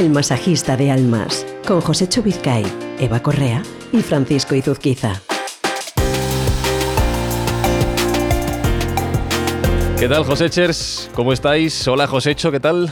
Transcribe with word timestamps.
El 0.00 0.08
masajista 0.08 0.78
de 0.78 0.90
almas, 0.90 1.46
con 1.66 1.82
José 1.82 2.08
Chubizcay, 2.08 2.64
Eva 2.98 3.22
Correa 3.22 3.62
y 3.92 4.00
Francisco 4.00 4.54
Izuzquiza. 4.54 5.20
¿Qué 9.98 10.08
tal, 10.08 10.24
Josechers? 10.24 11.10
¿Cómo 11.14 11.34
estáis? 11.34 11.86
Hola, 11.86 12.06
Josecho, 12.06 12.50
¿qué 12.50 12.60
tal? 12.60 12.90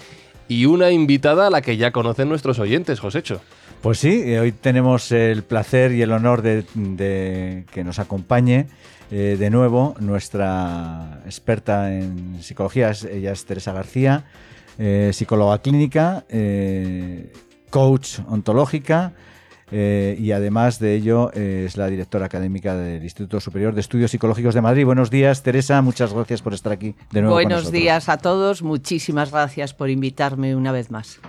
Y 0.50 0.66
una 0.66 0.92
invitada 0.92 1.48
a 1.48 1.50
la 1.50 1.62
que 1.62 1.76
ya 1.76 1.92
conocen 1.92 2.30
nuestros 2.30 2.58
oyentes, 2.60 3.02
Josecho. 3.02 3.42
Pues 3.82 4.00
sí, 4.00 4.24
eh, 4.26 4.40
hoy 4.40 4.52
tenemos 4.52 5.12
el 5.12 5.44
placer 5.44 5.92
y 5.92 6.02
el 6.02 6.12
honor 6.12 6.42
de, 6.42 7.66
que 7.72 7.84
nos 7.84 8.00
acompañe 8.00 8.68
eh, 9.12 9.38
de 9.40 9.50
nuevo 9.52 9.96
nuestra 10.00 11.22
experta 11.26 11.94
en 11.94 12.42
psicología, 12.42 12.92
ella 13.12 13.32
es 13.32 13.46
Teresa 13.46 13.74
García, 13.74 14.26
eh, 14.80 15.12
psicóloga 15.14 15.60
clínica, 15.62 16.26
coach 17.70 18.20
ontológica 18.28 19.14
eh, 19.70 20.16
y 20.18 20.32
además 20.32 20.80
de 20.80 20.96
ello 20.96 21.30
eh, 21.34 21.66
es 21.68 21.76
la 21.76 21.88
directora 21.88 22.26
académica 22.28 22.76
del 22.76 23.04
Instituto 23.04 23.42
Superior 23.42 23.74
de 23.74 23.82
Estudios 23.82 24.12
Psicológicos 24.12 24.54
de 24.54 24.62
Madrid. 24.62 24.86
Buenos 24.86 25.10
días, 25.10 25.44
Teresa, 25.44 25.82
muchas 25.82 26.14
gracias 26.14 26.42
por 26.42 26.54
estar 26.54 26.72
aquí 26.72 26.96
de 27.12 27.22
nuevo. 27.22 27.36
Buenos 27.36 27.70
días 27.70 28.08
a 28.08 28.18
todos, 28.18 28.62
muchísimas 28.62 29.32
gracias 29.32 29.74
por 29.74 29.90
invitarme 29.90 30.56
una 30.56 30.72
vez 30.72 30.90
más. 30.90 31.20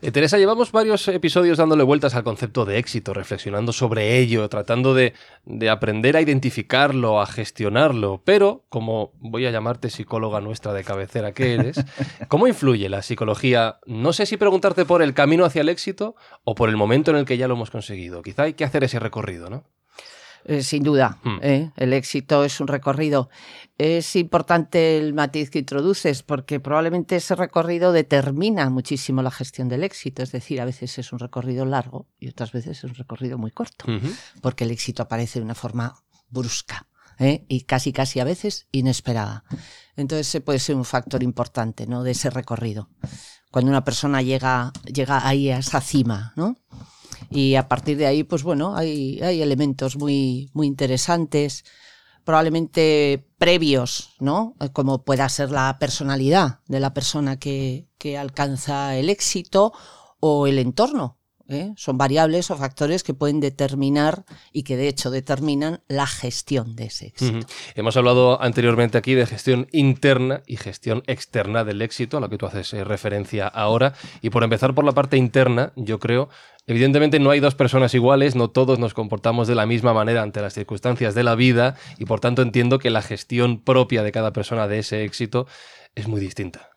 Eh, 0.00 0.12
Teresa, 0.12 0.38
llevamos 0.38 0.70
varios 0.70 1.08
episodios 1.08 1.58
dándole 1.58 1.82
vueltas 1.82 2.14
al 2.14 2.22
concepto 2.22 2.64
de 2.64 2.78
éxito, 2.78 3.14
reflexionando 3.14 3.72
sobre 3.72 4.18
ello, 4.18 4.48
tratando 4.48 4.94
de, 4.94 5.14
de 5.44 5.68
aprender 5.68 6.16
a 6.16 6.20
identificarlo, 6.20 7.20
a 7.20 7.26
gestionarlo, 7.26 8.22
pero 8.24 8.64
como 8.68 9.12
voy 9.18 9.46
a 9.46 9.50
llamarte 9.50 9.90
psicóloga 9.90 10.40
nuestra 10.40 10.72
de 10.72 10.84
cabecera 10.84 11.32
que 11.32 11.54
eres, 11.54 11.84
¿cómo 12.28 12.46
influye 12.46 12.88
la 12.88 13.02
psicología? 13.02 13.80
No 13.86 14.12
sé 14.12 14.24
si 14.24 14.36
preguntarte 14.36 14.84
por 14.84 15.02
el 15.02 15.14
camino 15.14 15.44
hacia 15.44 15.62
el 15.62 15.68
éxito 15.68 16.14
o 16.44 16.54
por 16.54 16.68
el 16.68 16.76
momento 16.76 17.10
en 17.10 17.16
el 17.16 17.24
que 17.24 17.36
ya 17.36 17.48
lo 17.48 17.54
hemos 17.54 17.70
conseguido. 17.70 17.87
Quizá 18.22 18.44
hay 18.44 18.54
que 18.54 18.64
hacer 18.64 18.84
ese 18.84 18.98
recorrido, 18.98 19.50
¿no? 19.50 19.64
Eh, 20.44 20.62
sin 20.62 20.82
duda, 20.82 21.18
Hmm. 21.22 21.38
¿eh? 21.42 21.70
el 21.76 21.92
éxito 21.92 22.44
es 22.44 22.60
un 22.60 22.68
recorrido. 22.68 23.28
Es 23.76 24.16
importante 24.16 24.96
el 24.96 25.12
matiz 25.12 25.50
que 25.50 25.58
introduces 25.58 26.22
porque 26.22 26.58
probablemente 26.58 27.16
ese 27.16 27.34
recorrido 27.34 27.92
determina 27.92 28.70
muchísimo 28.70 29.22
la 29.22 29.30
gestión 29.30 29.68
del 29.68 29.84
éxito. 29.84 30.22
Es 30.22 30.32
decir, 30.32 30.60
a 30.60 30.64
veces 30.64 30.98
es 30.98 31.12
un 31.12 31.18
recorrido 31.18 31.64
largo 31.64 32.06
y 32.18 32.28
otras 32.28 32.52
veces 32.52 32.78
es 32.78 32.84
un 32.84 32.94
recorrido 32.94 33.36
muy 33.36 33.50
corto, 33.50 33.84
porque 34.40 34.64
el 34.64 34.70
éxito 34.70 35.02
aparece 35.02 35.38
de 35.38 35.44
una 35.44 35.54
forma 35.54 35.94
brusca. 36.30 36.86
¿eh? 37.18 37.44
y 37.48 37.62
casi 37.62 37.92
casi 37.92 38.20
a 38.20 38.24
veces 38.24 38.68
inesperada. 38.72 39.44
Entonces 39.96 40.28
ese 40.28 40.40
puede 40.40 40.58
ser 40.58 40.76
un 40.76 40.84
factor 40.84 41.22
importante 41.22 41.86
¿no? 41.86 42.02
de 42.02 42.12
ese 42.12 42.30
recorrido. 42.30 42.90
Cuando 43.50 43.70
una 43.70 43.84
persona 43.84 44.22
llega, 44.22 44.72
llega 44.84 45.26
ahí 45.26 45.50
a 45.50 45.58
esa 45.58 45.80
cima, 45.80 46.32
¿no? 46.36 46.56
Y 47.30 47.54
a 47.56 47.68
partir 47.68 47.96
de 47.96 48.06
ahí, 48.06 48.24
pues 48.24 48.42
bueno, 48.42 48.76
hay, 48.76 49.20
hay 49.22 49.42
elementos 49.42 49.96
muy, 49.96 50.50
muy 50.54 50.66
interesantes, 50.66 51.64
probablemente 52.24 53.26
previos, 53.38 54.14
¿no? 54.20 54.54
Eh, 54.60 54.70
Como 54.72 55.04
pueda 55.04 55.28
ser 55.28 55.50
la 55.50 55.78
personalidad 55.78 56.60
de 56.66 56.80
la 56.80 56.94
persona 56.94 57.38
que, 57.38 57.86
que 57.98 58.18
alcanza 58.18 58.96
el 58.96 59.10
éxito 59.10 59.72
o 60.20 60.46
el 60.46 60.58
entorno. 60.58 61.18
¿eh? 61.48 61.72
Son 61.76 61.98
variables 61.98 62.50
o 62.50 62.56
factores 62.56 63.02
que 63.02 63.14
pueden 63.14 63.40
determinar 63.40 64.24
y 64.52 64.62
que 64.62 64.76
de 64.76 64.88
hecho 64.88 65.10
determinan 65.10 65.80
la 65.88 66.06
gestión 66.06 66.76
de 66.76 66.84
ese 66.84 67.06
éxito. 67.06 67.46
Hemos 67.74 67.96
hablado 67.96 68.40
anteriormente 68.40 68.98
aquí 68.98 69.14
de 69.14 69.26
gestión 69.26 69.66
interna 69.72 70.42
y 70.46 70.56
gestión 70.56 71.02
externa 71.06 71.64
del 71.64 71.82
éxito, 71.82 72.18
a 72.18 72.20
lo 72.20 72.28
que 72.28 72.38
tú 72.38 72.46
haces 72.46 72.72
eh, 72.74 72.84
referencia 72.84 73.48
ahora. 73.48 73.94
Y 74.20 74.30
por 74.30 74.44
empezar 74.44 74.74
por 74.74 74.84
la 74.84 74.92
parte 74.92 75.16
interna, 75.16 75.72
yo 75.76 75.98
creo, 75.98 76.28
evidentemente 76.68 77.18
no 77.18 77.30
hay 77.30 77.40
dos 77.40 77.56
personas 77.56 77.92
iguales, 77.94 78.36
no 78.36 78.50
todos 78.50 78.78
nos 78.78 78.94
comportamos 78.94 79.48
de 79.48 79.56
la 79.56 79.66
misma 79.66 79.92
manera 79.92 80.22
ante 80.22 80.40
las 80.40 80.54
circunstancias 80.54 81.16
de 81.16 81.24
la 81.24 81.34
vida 81.34 81.74
y 81.98 82.04
por 82.04 82.20
tanto 82.20 82.42
entiendo 82.42 82.78
que 82.78 82.90
la 82.90 83.02
gestión 83.02 83.60
propia 83.60 84.04
de 84.04 84.12
cada 84.12 84.32
persona 84.32 84.68
de 84.68 84.78
ese 84.78 85.02
éxito 85.04 85.46
es 85.96 86.06
muy 86.06 86.20
distinta. 86.20 86.70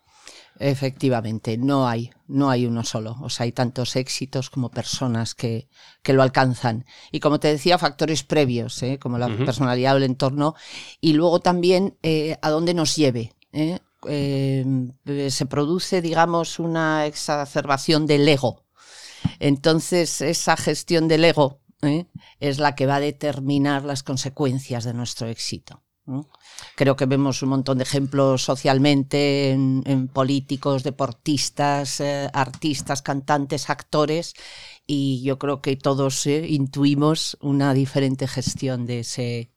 Efectivamente, 0.60 1.58
no 1.58 1.88
hay, 1.88 2.12
no 2.28 2.52
hay 2.52 2.68
uno 2.68 2.84
solo. 2.84 3.18
O 3.22 3.30
sea, 3.30 3.46
hay 3.46 3.52
tantos 3.52 3.96
éxitos 3.96 4.50
como 4.50 4.70
personas 4.70 5.34
que, 5.34 5.68
que 6.04 6.14
lo 6.14 6.22
alcanzan. 6.22 6.86
Y 7.12 7.20
como 7.20 7.40
te 7.40 7.48
decía, 7.48 7.80
factores 7.80 8.24
previos, 8.24 8.84
¿eh? 8.84 9.00
como 9.00 9.18
la 9.18 9.28
personalidad 9.28 9.96
o 9.96 9.98
el 9.98 10.04
entorno. 10.04 10.54
Y 11.00 11.14
luego 11.14 11.40
también 11.40 11.98
eh, 12.04 12.38
a 12.42 12.50
dónde 12.52 12.76
nos 12.76 12.96
lleve. 12.96 13.34
Eh, 13.54 13.80
se 15.30 15.46
produce, 15.48 16.02
digamos, 16.02 16.60
una 16.60 17.08
exacerbación 17.08 18.06
del 18.06 18.28
ego. 18.28 18.61
Entonces, 19.40 20.22
esa 20.22 20.58
gestión 20.58 21.08
del 21.08 21.26
ego 21.26 21.62
¿eh? 21.82 22.06
es 22.40 22.60
la 22.60 22.76
que 22.76 22.86
va 22.86 22.96
a 22.96 23.00
determinar 23.00 23.84
las 23.84 24.04
consecuencias 24.04 24.84
de 24.84 24.94
nuestro 24.94 25.28
éxito. 25.28 25.82
Creo 26.76 26.96
que 26.96 27.06
vemos 27.06 27.42
un 27.44 27.50
montón 27.50 27.78
de 27.78 27.84
ejemplos 27.84 28.44
socialmente 28.44 29.52
en, 29.52 30.08
políticos, 30.08 30.84
deportistas, 30.84 32.00
eh, 32.02 32.30
artistas, 32.34 33.02
cantantes, 33.02 33.70
actores, 33.70 34.34
y 34.86 35.22
yo 35.24 35.38
creo 35.38 35.62
que 35.62 35.76
todos 35.76 36.26
eh, 36.26 36.48
intuimos 36.50 37.38
una 37.40 37.74
diferente 37.74 38.28
gestión 38.28 38.86
de 38.86 39.02
ese 39.02 39.52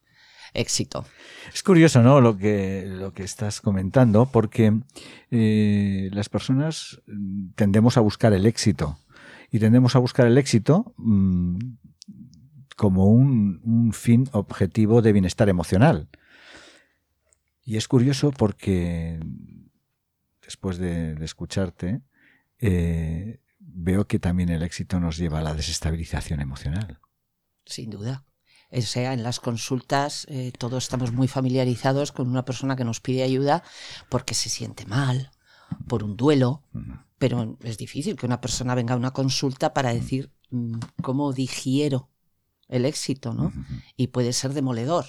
éxito. 0.53 1.05
Es 1.53 1.63
curioso, 1.63 2.01
¿no? 2.01 2.21
Lo 2.21 2.37
que, 2.37 2.85
lo 2.87 3.11
que 3.11 3.23
estás 3.23 3.59
comentando, 3.59 4.27
porque 4.27 4.73
eh, 5.31 6.09
las 6.13 6.29
personas 6.29 7.01
tendemos 7.55 7.97
a 7.97 8.01
buscar 8.01 8.33
el 8.33 8.45
éxito. 8.45 8.97
Y 9.51 9.59
tendemos 9.59 9.95
a 9.95 9.99
buscar 9.99 10.27
el 10.27 10.37
éxito 10.37 10.93
mm, 10.97 11.57
como 12.75 13.05
un, 13.05 13.61
un 13.63 13.93
fin 13.93 14.29
objetivo 14.31 15.01
de 15.01 15.13
bienestar 15.13 15.49
emocional. 15.49 16.09
Y 17.63 17.77
es 17.77 17.87
curioso 17.87 18.31
porque 18.31 19.19
después 20.45 20.77
de, 20.77 21.13
escucharte, 21.23 22.01
eh, 22.59 23.41
veo 23.59 24.07
que 24.07 24.19
también 24.19 24.49
el 24.49 24.63
éxito 24.63 24.99
nos 24.99 25.17
lleva 25.17 25.39
a 25.39 25.41
la 25.41 25.55
desestabilización 25.55 26.39
emocional. 26.39 26.99
Sin 27.65 27.89
duda. 27.89 28.23
O 28.71 28.81
sea, 28.81 29.13
en 29.13 29.23
las 29.23 29.39
consultas 29.39 30.25
eh, 30.29 30.51
todos 30.57 30.83
estamos 30.83 31.11
muy 31.11 31.27
familiarizados 31.27 32.11
con 32.11 32.29
una 32.29 32.45
persona 32.45 32.75
que 32.75 32.83
nos 32.83 32.99
pide 32.99 33.23
ayuda 33.23 33.63
porque 34.09 34.33
se 34.33 34.49
siente 34.49 34.85
mal, 34.85 35.31
por 35.87 36.03
un 36.03 36.17
duelo, 36.17 36.63
pero 37.17 37.57
es 37.63 37.77
difícil 37.77 38.15
que 38.15 38.25
una 38.25 38.41
persona 38.41 38.75
venga 38.75 38.93
a 38.93 38.97
una 38.97 39.11
consulta 39.11 39.73
para 39.73 39.93
decir 39.93 40.31
mm, 40.51 40.79
cómo 41.01 41.33
digiero 41.33 42.09
el 42.67 42.85
éxito, 42.85 43.33
¿no? 43.33 43.53
Y 43.95 44.07
puede 44.07 44.33
ser 44.33 44.53
demoledor. 44.53 45.05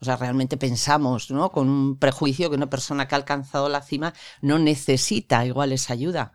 O 0.00 0.04
sea, 0.04 0.16
realmente 0.16 0.56
pensamos, 0.56 1.30
¿no? 1.30 1.50
Con 1.50 1.68
un 1.68 1.98
prejuicio 1.98 2.50
que 2.50 2.56
una 2.56 2.68
persona 2.68 3.08
que 3.08 3.14
ha 3.14 3.18
alcanzado 3.18 3.68
la 3.68 3.80
cima 3.80 4.12
no 4.42 4.58
necesita 4.58 5.46
igual 5.46 5.72
esa 5.72 5.94
ayuda. 5.94 6.32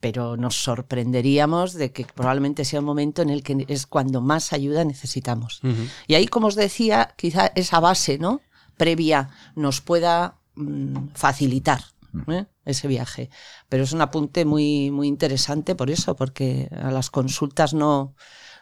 Pero 0.00 0.36
nos 0.36 0.56
sorprenderíamos 0.56 1.74
de 1.74 1.92
que 1.92 2.04
probablemente 2.04 2.64
sea 2.64 2.80
un 2.80 2.86
momento 2.86 3.22
en 3.22 3.30
el 3.30 3.42
que 3.42 3.64
es 3.68 3.86
cuando 3.86 4.20
más 4.20 4.52
ayuda 4.52 4.84
necesitamos. 4.84 5.60
Y 6.06 6.14
ahí, 6.14 6.26
como 6.26 6.48
os 6.48 6.56
decía, 6.56 7.14
quizá 7.16 7.46
esa 7.54 7.80
base, 7.80 8.18
¿no? 8.18 8.40
Previa 8.76 9.30
nos 9.54 9.80
pueda 9.80 10.40
mm, 10.56 11.10
facilitar 11.14 11.93
¿eh? 12.28 12.46
ese 12.64 12.88
viaje. 12.88 13.30
Pero 13.68 13.84
es 13.84 13.92
un 13.92 14.00
apunte 14.00 14.44
muy, 14.44 14.90
muy 14.90 15.08
interesante 15.08 15.74
por 15.74 15.90
eso, 15.90 16.16
porque 16.16 16.68
a 16.72 16.90
las 16.90 17.10
consultas 17.10 17.74
no, 17.74 18.14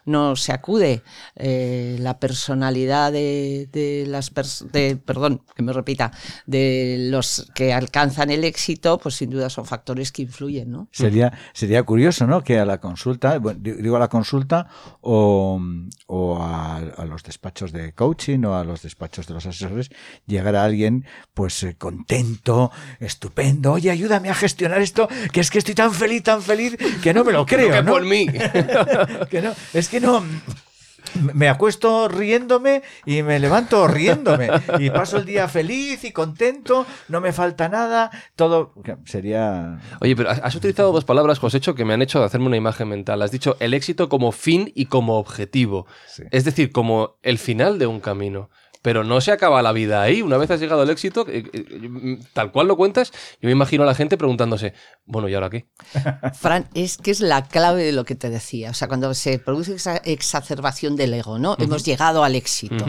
no 0.05 0.37
se 0.37 0.53
acude. 0.53 1.03
Eh, 1.37 1.97
la 2.01 2.19
personalidad 2.19 3.13
de, 3.13 3.69
de 3.73 4.05
las 4.07 4.35
pers- 4.35 4.69
de, 4.71 4.97
perdón, 4.97 5.43
que 5.55 5.63
me 5.63 5.73
repita, 5.73 6.13
de 6.47 6.97
los 7.11 7.51
que 7.55 7.73
alcanzan 7.73 8.31
el 8.31 8.45
éxito, 8.45 8.99
pues 8.99 9.17
sin 9.17 9.31
duda 9.31 9.51
son 9.51 9.65
factores 9.67 10.13
que 10.13 10.23
influyen, 10.23 10.71
¿no? 10.71 10.89
Sería, 10.93 11.33
sería 11.53 11.83
curioso, 11.83 12.27
¿no? 12.27 12.43
Que 12.43 12.59
a 12.59 12.65
la 12.65 12.79
consulta, 12.81 13.39
bueno, 13.39 13.61
di- 13.63 13.73
digo 13.73 13.97
a 13.97 14.01
la 14.01 14.09
consulta 14.09 14.69
o, 15.01 15.61
o 16.07 16.37
a, 16.43 16.77
a 16.79 17.05
los 17.05 17.23
despachos 17.23 17.73
de 17.73 17.93
coaching 17.93 18.45
o 18.45 18.55
a 18.55 18.65
los 18.65 18.83
despachos 18.83 19.27
de 19.27 19.35
los 19.35 19.47
asesores 19.47 19.91
llegara 20.27 20.65
alguien 20.65 21.05
pues 21.35 21.63
eh, 21.63 21.77
contento, 21.79 22.71
estupendo, 23.01 23.73
oye, 23.73 23.91
ayúdame 23.91 24.31
a 24.31 24.35
gestionar 24.35 24.81
esto, 24.83 25.09
que 25.33 25.41
es 25.41 25.51
que 25.51 25.59
estoy 25.59 25.75
tan 25.75 25.93
feliz, 25.93 26.23
tan 26.23 26.43
feliz, 26.43 26.77
que 27.03 27.15
no 27.15 27.25
me 27.25 27.33
lo 27.33 27.47
creo, 27.47 27.71
que 27.71 27.83
¿no? 27.83 27.93
por 27.93 28.05
mí. 28.05 28.27
Que 29.31 29.41
no, 29.41 29.53
es 29.73 29.89
que 29.93 30.01
no. 30.01 30.25
Me 31.35 31.49
acuesto 31.49 32.09
riéndome 32.09 32.83
y 33.05 33.23
me 33.23 33.39
levanto 33.39 33.87
riéndome. 33.87 34.49
Y 34.79 34.89
paso 34.89 35.19
el 35.19 35.27
día 35.27 35.47
feliz 35.47 36.05
y 36.05 36.13
contento, 36.13 36.87
no 37.09 37.21
me 37.21 37.33
falta 37.33 37.69
nada, 37.69 38.11
todo 38.35 38.73
sería... 39.05 39.79
Oye, 40.01 40.17
pero 40.17 40.31
has- 40.31 40.41
has 40.43 40.55
utilizado 40.55 40.91
dos 40.93 41.05
palabras, 41.05 41.39
Josécho, 41.39 41.75
que 41.75 41.85
me 41.85 41.93
han 41.93 42.01
hecho 42.03 42.23
hacerme 42.25 42.47
una 42.47 42.57
imagen 42.57 42.89
mental. 42.89 43.21
Has 43.21 43.31
dicho 43.33 43.57
el 43.61 43.75
éxito 43.75 44.09
como 44.09 44.33
fin 44.33 44.73
y 44.75 44.87
como 44.87 45.19
objetivo. 45.19 45.87
Sí. 46.07 46.23
Es 46.31 46.45
decir, 46.47 46.73
como 46.73 47.17
el 47.23 47.39
final 47.39 47.79
de 47.79 47.89
un 47.89 48.01
camino. 48.01 48.49
Pero 48.83 49.05
no 49.05 49.21
se 49.21 49.33
acaba 49.33 49.63
la 49.63 49.73
vida 49.73 50.03
ahí. 50.03 50.23
Una 50.23 50.37
vez 50.37 50.51
has 50.51 50.61
llegado 50.61 50.83
al 50.83 50.91
éxito, 50.91 51.25
eh, 51.29 51.45
eh, 51.53 52.19
tal 52.33 52.51
cual 52.51 52.67
lo 52.67 52.77
cuentas, 52.77 53.13
yo 53.41 53.47
me 53.47 53.53
imagino 53.53 53.85
a 53.85 53.87
la 53.87 53.95
gente 53.95 54.17
preguntándose, 54.17 54.75
bueno, 55.05 55.29
¿y 55.29 55.35
ahora 55.35 55.51
qué? 55.51 55.67
Fran, 56.35 56.69
es 56.75 56.99
que 56.99 57.13
es 57.13 57.21
la 57.21 57.47
clave 57.47 57.85
de 57.85 57.93
lo 57.93 58.05
que 58.05 58.17
te 58.17 58.29
decía. 58.29 58.71
O 58.71 58.75
sea, 58.75 58.89
cuando 58.89 59.15
se 59.15 59.39
produce 59.39 59.75
esa 59.75 59.97
exacerbación 59.99 60.97
del 60.97 61.15
ego, 61.15 61.39
¿no? 61.39 61.57
Hemos 61.59 61.85
llegado 61.85 62.25
al 62.25 62.35
éxito. 62.35 62.85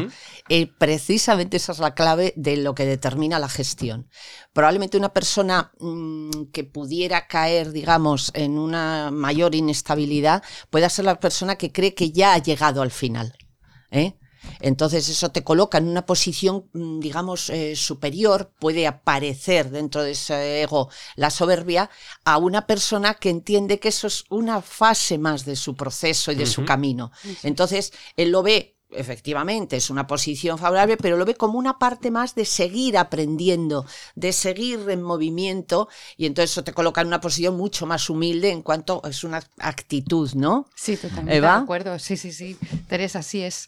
Eh, 0.49 0.67
precisamente 0.77 1.57
esa 1.57 1.71
es 1.71 1.79
la 1.79 1.93
clave 1.93 2.33
de 2.35 2.57
lo 2.57 2.75
que 2.75 2.85
determina 2.85 3.39
la 3.39 3.47
gestión. 3.47 4.09
Probablemente 4.51 4.97
una 4.97 5.13
persona 5.13 5.71
mm, 5.79 6.45
que 6.51 6.63
pudiera 6.63 7.27
caer, 7.27 7.71
digamos, 7.71 8.31
en 8.33 8.57
una 8.57 9.11
mayor 9.11 9.55
inestabilidad 9.55 10.43
pueda 10.69 10.89
ser 10.89 11.05
la 11.05 11.19
persona 11.19 11.55
que 11.55 11.71
cree 11.71 11.93
que 11.93 12.11
ya 12.11 12.33
ha 12.33 12.39
llegado 12.39 12.81
al 12.81 12.91
final. 12.91 13.33
¿eh? 13.91 14.15
Entonces 14.59 15.09
eso 15.09 15.29
te 15.29 15.43
coloca 15.43 15.77
en 15.77 15.87
una 15.87 16.05
posición, 16.05 16.69
mm, 16.73 16.99
digamos, 16.99 17.49
eh, 17.49 17.75
superior, 17.75 18.51
puede 18.59 18.87
aparecer 18.87 19.69
dentro 19.69 20.03
de 20.03 20.11
ese 20.11 20.61
ego 20.61 20.89
la 21.15 21.29
soberbia 21.29 21.89
a 22.25 22.37
una 22.37 22.65
persona 22.67 23.15
que 23.15 23.29
entiende 23.29 23.79
que 23.79 23.89
eso 23.89 24.07
es 24.07 24.25
una 24.29 24.61
fase 24.61 25.17
más 25.17 25.45
de 25.45 25.55
su 25.55 25.75
proceso 25.75 26.31
y 26.31 26.35
de 26.35 26.45
su 26.45 26.65
camino. 26.65 27.11
Entonces 27.43 27.93
él 28.15 28.31
lo 28.31 28.43
ve. 28.43 28.77
Efectivamente, 28.95 29.77
es 29.77 29.89
una 29.89 30.07
posición 30.07 30.57
favorable, 30.57 30.97
pero 30.97 31.17
lo 31.17 31.25
ve 31.25 31.35
como 31.35 31.57
una 31.59 31.77
parte 31.79 32.11
más 32.11 32.35
de 32.35 32.45
seguir 32.45 32.97
aprendiendo, 32.97 33.85
de 34.15 34.33
seguir 34.33 34.79
en 34.89 35.01
movimiento, 35.01 35.87
y 36.17 36.25
entonces 36.25 36.51
eso 36.51 36.63
te 36.63 36.73
coloca 36.73 37.01
en 37.01 37.07
una 37.07 37.21
posición 37.21 37.55
mucho 37.57 37.85
más 37.85 38.09
humilde 38.09 38.49
en 38.51 38.61
cuanto 38.61 39.01
es 39.03 39.23
una 39.23 39.41
actitud, 39.59 40.31
¿no? 40.35 40.67
Sí, 40.75 40.97
totalmente 40.97 41.35
Eva. 41.37 41.57
de 41.57 41.63
acuerdo. 41.63 41.99
Sí, 41.99 42.17
sí, 42.17 42.31
sí. 42.31 42.57
Teresa, 42.87 43.19
así 43.19 43.41
es. 43.41 43.67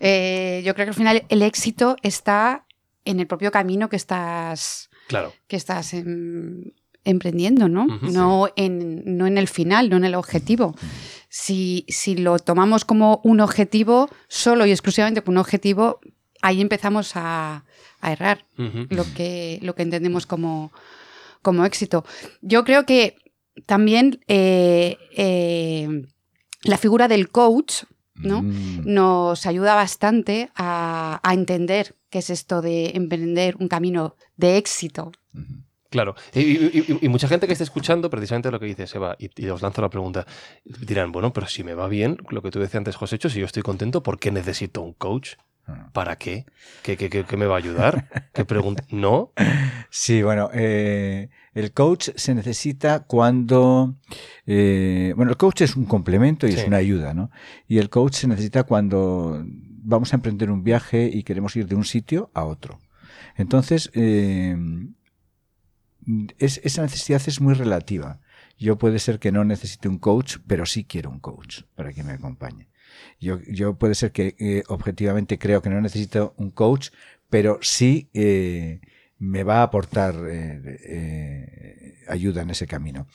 Eh, 0.00 0.62
yo 0.64 0.74
creo 0.74 0.86
que 0.86 0.90
al 0.90 0.94
final 0.96 1.24
el 1.28 1.42
éxito 1.42 1.96
está 2.02 2.64
en 3.04 3.20
el 3.20 3.26
propio 3.26 3.50
camino 3.50 3.88
que 3.88 3.96
estás, 3.96 4.90
Claro. 5.08 5.32
que 5.46 5.56
estás 5.56 5.94
em, 5.94 6.72
emprendiendo, 7.04 7.68
¿no? 7.68 7.86
No, 8.02 8.48
en, 8.56 9.16
no 9.16 9.26
en 9.28 9.38
el 9.38 9.46
final, 9.46 9.88
no 9.88 9.96
en 9.96 10.04
el 10.04 10.16
objetivo. 10.16 10.74
Si, 11.28 11.84
si 11.88 12.16
lo 12.16 12.38
tomamos 12.38 12.84
como 12.84 13.20
un 13.24 13.40
objetivo, 13.40 14.08
solo 14.28 14.66
y 14.66 14.70
exclusivamente 14.70 15.22
como 15.22 15.34
un 15.34 15.40
objetivo, 15.40 16.00
ahí 16.42 16.60
empezamos 16.60 17.12
a, 17.16 17.64
a 18.00 18.12
errar 18.12 18.44
lo 18.56 19.04
que, 19.14 19.58
lo 19.62 19.74
que 19.74 19.82
entendemos 19.82 20.26
como, 20.26 20.72
como 21.42 21.64
éxito. 21.64 22.04
Yo 22.40 22.64
creo 22.64 22.86
que 22.86 23.16
también 23.66 24.20
eh, 24.28 24.98
eh, 25.16 26.06
la 26.62 26.78
figura 26.78 27.08
del 27.08 27.30
coach 27.30 27.84
¿no? 28.14 28.42
Mm. 28.42 28.82
nos 28.84 29.46
ayuda 29.46 29.74
bastante 29.74 30.50
a, 30.54 31.20
a 31.22 31.34
entender 31.34 31.94
qué 32.10 32.18
es 32.18 32.30
esto 32.30 32.62
de 32.62 32.90
emprender 32.94 33.56
un 33.58 33.68
camino 33.68 34.16
de 34.36 34.56
éxito. 34.56 35.12
Claro. 35.90 36.14
Y, 36.34 36.40
y- 36.40 36.84
y- 37.00 37.06
y 37.06 37.08
mucha 37.08 37.28
gente 37.28 37.46
que 37.46 37.52
esté 37.52 37.64
escuchando 37.64 38.10
precisamente 38.10 38.50
lo 38.50 38.58
que 38.60 38.66
dice 38.66 38.86
Seba, 38.86 39.16
y, 39.18 39.30
y 39.40 39.48
os 39.48 39.62
lanzo 39.62 39.82
la 39.82 39.88
pregunta, 39.90 40.26
dirán, 40.64 41.12
bueno, 41.12 41.32
pero 41.32 41.46
si 41.46 41.62
me 41.64 41.74
va 41.74 41.88
bien, 41.88 42.18
lo 42.30 42.42
que 42.42 42.50
tú 42.50 42.58
decías 42.58 42.76
antes, 42.78 42.96
Josécho, 42.96 43.28
si 43.30 43.40
yo 43.40 43.46
estoy 43.46 43.62
contento, 43.62 44.02
¿por 44.02 44.18
qué 44.18 44.30
necesito 44.32 44.82
un 44.82 44.92
coach? 44.94 45.34
Ah. 45.68 45.90
¿Para 45.92 46.16
qué? 46.16 46.44
¿Qué, 46.82 46.96
qué, 46.96 47.10
qué- 47.10 47.24
qué 47.24 47.36
me 47.36 47.46
va 47.46 47.54
a 47.56 47.58
ayudar? 47.58 48.08
¿Qué 48.32 48.44
pregunta? 48.44 48.84
¿No? 48.90 49.32
Sí, 49.90 50.22
bueno, 50.22 50.48
eh, 50.54 51.28
el 51.54 51.72
coach 51.72 52.10
se 52.14 52.34
necesita 52.34 53.00
cuando... 53.00 53.94
eh, 54.46 55.12
bueno, 55.16 55.30
el 55.32 55.36
coach 55.36 55.62
es 55.62 55.74
un 55.76 55.84
complemento 55.86 56.46
y 56.46 56.52
Sí. 56.52 56.58
es 56.60 56.66
una 56.68 56.76
ayuda, 56.76 57.14
¿no? 57.14 57.30
Y 57.66 57.78
el 57.78 57.90
coach 57.90 58.14
se 58.14 58.28
necesita 58.28 58.62
cuando 58.64 59.44
vamos 59.44 60.12
a 60.12 60.16
emprender 60.16 60.50
un 60.52 60.62
viaje 60.62 61.10
y 61.12 61.22
queremos 61.24 61.56
ir 61.56 61.66
de 61.66 61.74
un 61.74 61.84
sitio 61.84 62.30
a 62.34 62.44
otro. 62.44 62.78
Entonces, 63.36 63.90
eh, 63.94 64.56
es- 66.38 66.60
esa 66.64 66.82
necesidad 66.82 67.22
es 67.26 67.40
muy 67.40 67.54
relativa. 67.54 68.20
Yo 68.58 68.76
puede 68.78 68.98
ser 68.98 69.18
que 69.18 69.32
no 69.32 69.44
necesite 69.44 69.88
un 69.88 69.98
coach, 69.98 70.36
pero 70.46 70.64
sí 70.66 70.84
quiero 70.84 71.10
un 71.10 71.20
coach 71.20 71.62
para 71.74 71.92
que 71.92 72.02
me 72.02 72.12
acompañe. 72.12 72.68
Yo, 73.20 73.40
yo 73.48 73.74
puede 73.74 73.94
ser 73.94 74.12
que 74.12 74.34
eh, 74.38 74.62
objetivamente 74.68 75.38
creo 75.38 75.60
que 75.62 75.68
no 75.70 75.80
necesito 75.80 76.34
un 76.38 76.50
coach, 76.50 76.88
pero 77.28 77.58
sí 77.60 78.08
eh, 78.14 78.80
me 79.18 79.42
va 79.42 79.58
a 79.58 79.62
aportar 79.64 80.14
eh, 80.28 81.94
ayuda 82.08 82.42
en 82.42 82.50
ese 82.50 82.66
camino. 82.66 83.06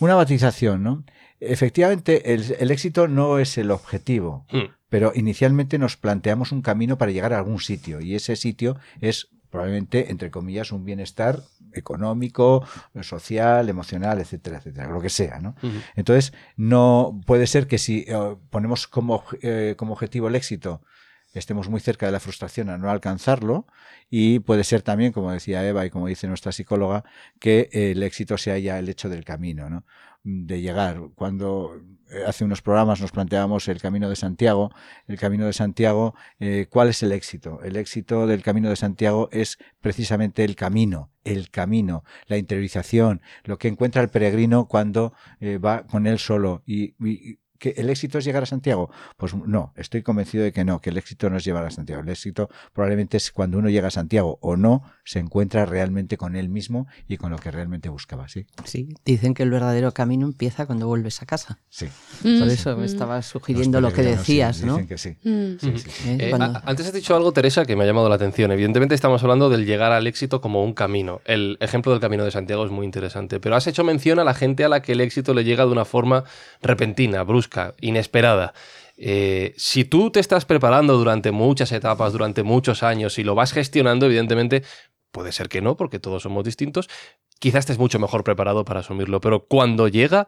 Una 0.00 0.14
batización, 0.14 0.82
¿no? 0.82 1.04
Efectivamente, 1.40 2.34
el, 2.34 2.56
el 2.58 2.70
éxito 2.70 3.06
no 3.08 3.38
es 3.38 3.58
el 3.58 3.70
objetivo, 3.70 4.46
Hmm. 4.50 4.72
pero 4.88 5.12
inicialmente 5.14 5.78
nos 5.78 5.96
planteamos 5.96 6.50
un 6.50 6.62
camino 6.62 6.98
para 6.98 7.12
llegar 7.12 7.32
a 7.32 7.38
algún 7.38 7.60
sitio 7.60 8.00
y 8.00 8.14
ese 8.14 8.34
sitio 8.36 8.76
es 9.00 9.28
probablemente, 9.50 10.10
entre 10.10 10.30
comillas, 10.30 10.72
un 10.72 10.84
bienestar 10.84 11.42
económico, 11.72 12.66
social, 13.02 13.68
emocional, 13.68 14.20
etcétera, 14.20 14.58
etcétera, 14.58 14.88
lo 14.88 15.00
que 15.00 15.10
sea, 15.10 15.38
¿no? 15.40 15.54
Entonces, 15.96 16.32
no 16.56 17.20
puede 17.26 17.46
ser 17.46 17.66
que 17.66 17.78
si 17.78 18.04
eh, 18.08 18.36
ponemos 18.50 18.88
como, 18.88 19.24
eh, 19.42 19.74
como 19.76 19.92
objetivo 19.92 20.28
el 20.28 20.34
éxito, 20.34 20.82
estemos 21.34 21.68
muy 21.68 21.80
cerca 21.80 22.06
de 22.06 22.12
la 22.12 22.20
frustración 22.20 22.70
a 22.70 22.78
no 22.78 22.90
alcanzarlo 22.90 23.66
y 24.10 24.40
puede 24.40 24.64
ser 24.64 24.82
también, 24.82 25.12
como 25.12 25.30
decía 25.30 25.66
Eva 25.66 25.84
y 25.84 25.90
como 25.90 26.06
dice 26.06 26.26
nuestra 26.26 26.52
psicóloga, 26.52 27.04
que 27.38 27.68
el 27.72 28.02
éxito 28.02 28.38
sea 28.38 28.58
ya 28.58 28.78
el 28.78 28.88
hecho 28.88 29.08
del 29.08 29.24
camino, 29.24 29.68
¿no? 29.68 29.84
De 30.24 30.60
llegar. 30.60 31.00
Cuando 31.14 31.80
eh, 32.10 32.24
hace 32.26 32.44
unos 32.44 32.62
programas 32.62 33.00
nos 33.00 33.12
planteábamos 33.12 33.68
el 33.68 33.80
Camino 33.80 34.08
de 34.08 34.16
Santiago, 34.16 34.70
el 35.06 35.18
Camino 35.18 35.46
de 35.46 35.52
Santiago, 35.52 36.14
eh, 36.40 36.66
¿cuál 36.68 36.88
es 36.88 37.02
el 37.02 37.12
éxito? 37.12 37.60
El 37.62 37.76
éxito 37.76 38.26
del 38.26 38.42
Camino 38.42 38.68
de 38.68 38.76
Santiago 38.76 39.28
es 39.32 39.58
precisamente 39.80 40.44
el 40.44 40.56
camino, 40.56 41.10
el 41.24 41.50
camino, 41.50 42.04
la 42.26 42.36
interiorización, 42.38 43.20
lo 43.44 43.58
que 43.58 43.68
encuentra 43.68 44.02
el 44.02 44.08
peregrino 44.08 44.66
cuando 44.68 45.12
eh, 45.40 45.58
va 45.58 45.86
con 45.86 46.06
él 46.06 46.18
solo. 46.18 46.62
Y, 46.66 46.94
y- 47.06 47.38
¿que 47.58 47.70
el 47.76 47.90
éxito 47.90 48.18
es 48.18 48.24
llegar 48.24 48.42
a 48.42 48.46
Santiago? 48.46 48.90
Pues 49.16 49.34
no, 49.34 49.72
estoy 49.76 50.02
convencido 50.02 50.44
de 50.44 50.52
que 50.52 50.64
no, 50.64 50.80
que 50.80 50.90
el 50.90 50.96
éxito 50.98 51.28
no 51.30 51.36
es 51.36 51.44
llegar 51.44 51.64
a 51.64 51.70
Santiago. 51.70 52.02
El 52.02 52.08
éxito 52.08 52.48
probablemente 52.72 53.16
es 53.16 53.30
cuando 53.32 53.58
uno 53.58 53.68
llega 53.68 53.88
a 53.88 53.90
Santiago 53.90 54.38
o 54.40 54.56
no, 54.56 54.82
se 55.04 55.18
encuentra 55.18 55.66
realmente 55.66 56.16
con 56.16 56.36
él 56.36 56.48
mismo 56.48 56.86
y 57.08 57.16
con 57.16 57.30
lo 57.30 57.38
que 57.38 57.50
realmente 57.50 57.88
buscaba, 57.88 58.28
¿sí? 58.28 58.46
Sí, 58.64 58.88
dicen 59.04 59.34
que 59.34 59.42
el 59.42 59.50
verdadero 59.50 59.92
camino 59.92 60.26
empieza 60.26 60.66
cuando 60.66 60.86
vuelves 60.86 61.20
a 61.22 61.26
casa. 61.26 61.58
Sí. 61.68 61.86
Por 62.22 62.30
Mm, 62.30 62.42
eso 62.50 62.76
me 62.76 62.82
mm, 62.82 62.84
estaba 62.86 63.22
sugiriendo 63.22 63.80
lo 63.80 63.88
que 63.90 63.96
peregrinos, 63.96 64.26
sí, 64.26 64.32
decías, 64.34 64.62
¿no? 64.62 64.72
Dicen 64.74 64.86
que 64.88 64.98
sí. 64.98 65.10
mm. 65.24 65.58
Sí, 65.60 65.72
sí, 65.78 65.90
sí. 65.90 66.08
¿Eh? 66.10 66.16
Eh, 66.20 66.30
Cuando- 66.30 66.60
antes 66.64 66.86
has 66.86 66.92
dicho 66.92 67.16
algo, 67.16 67.32
Teresa, 67.32 67.64
que 67.64 67.74
me 67.76 67.84
ha 67.84 67.86
llamado 67.86 68.08
la 68.08 68.14
atención. 68.16 68.52
Evidentemente 68.52 68.94
estamos 68.94 69.22
hablando 69.22 69.48
del 69.50 69.66
llegar 69.66 69.92
al 69.92 70.06
éxito 70.06 70.40
como 70.40 70.62
un 70.64 70.74
camino. 70.74 71.20
El 71.24 71.56
ejemplo 71.60 71.92
del 71.92 72.00
Camino 72.00 72.24
de 72.24 72.30
Santiago 72.30 72.64
es 72.64 72.70
muy 72.70 72.84
interesante, 72.86 73.40
pero 73.40 73.56
has 73.56 73.66
hecho 73.66 73.82
mención 73.84 74.18
a 74.18 74.24
la 74.24 74.34
gente 74.34 74.64
a 74.64 74.68
la 74.68 74.82
que 74.82 74.92
el 74.92 75.00
éxito 75.00 75.34
le 75.34 75.44
llega 75.44 75.64
de 75.64 75.72
una 75.72 75.84
forma 75.84 76.24
repentina, 76.62 77.22
brusca, 77.22 77.47
inesperada. 77.80 78.54
Eh, 78.96 79.54
si 79.56 79.84
tú 79.84 80.10
te 80.10 80.20
estás 80.20 80.44
preparando 80.44 80.96
durante 80.96 81.30
muchas 81.30 81.70
etapas, 81.72 82.12
durante 82.12 82.42
muchos 82.42 82.82
años 82.82 83.18
y 83.18 83.24
lo 83.24 83.34
vas 83.34 83.52
gestionando, 83.52 84.06
evidentemente 84.06 84.64
puede 85.12 85.32
ser 85.32 85.48
que 85.48 85.60
no, 85.60 85.76
porque 85.76 86.00
todos 86.00 86.22
somos 86.22 86.44
distintos, 86.44 86.88
quizás 87.38 87.60
estés 87.60 87.78
mucho 87.78 87.98
mejor 87.98 88.24
preparado 88.24 88.64
para 88.64 88.80
asumirlo, 88.80 89.20
pero 89.20 89.46
cuando 89.46 89.88
llega 89.88 90.26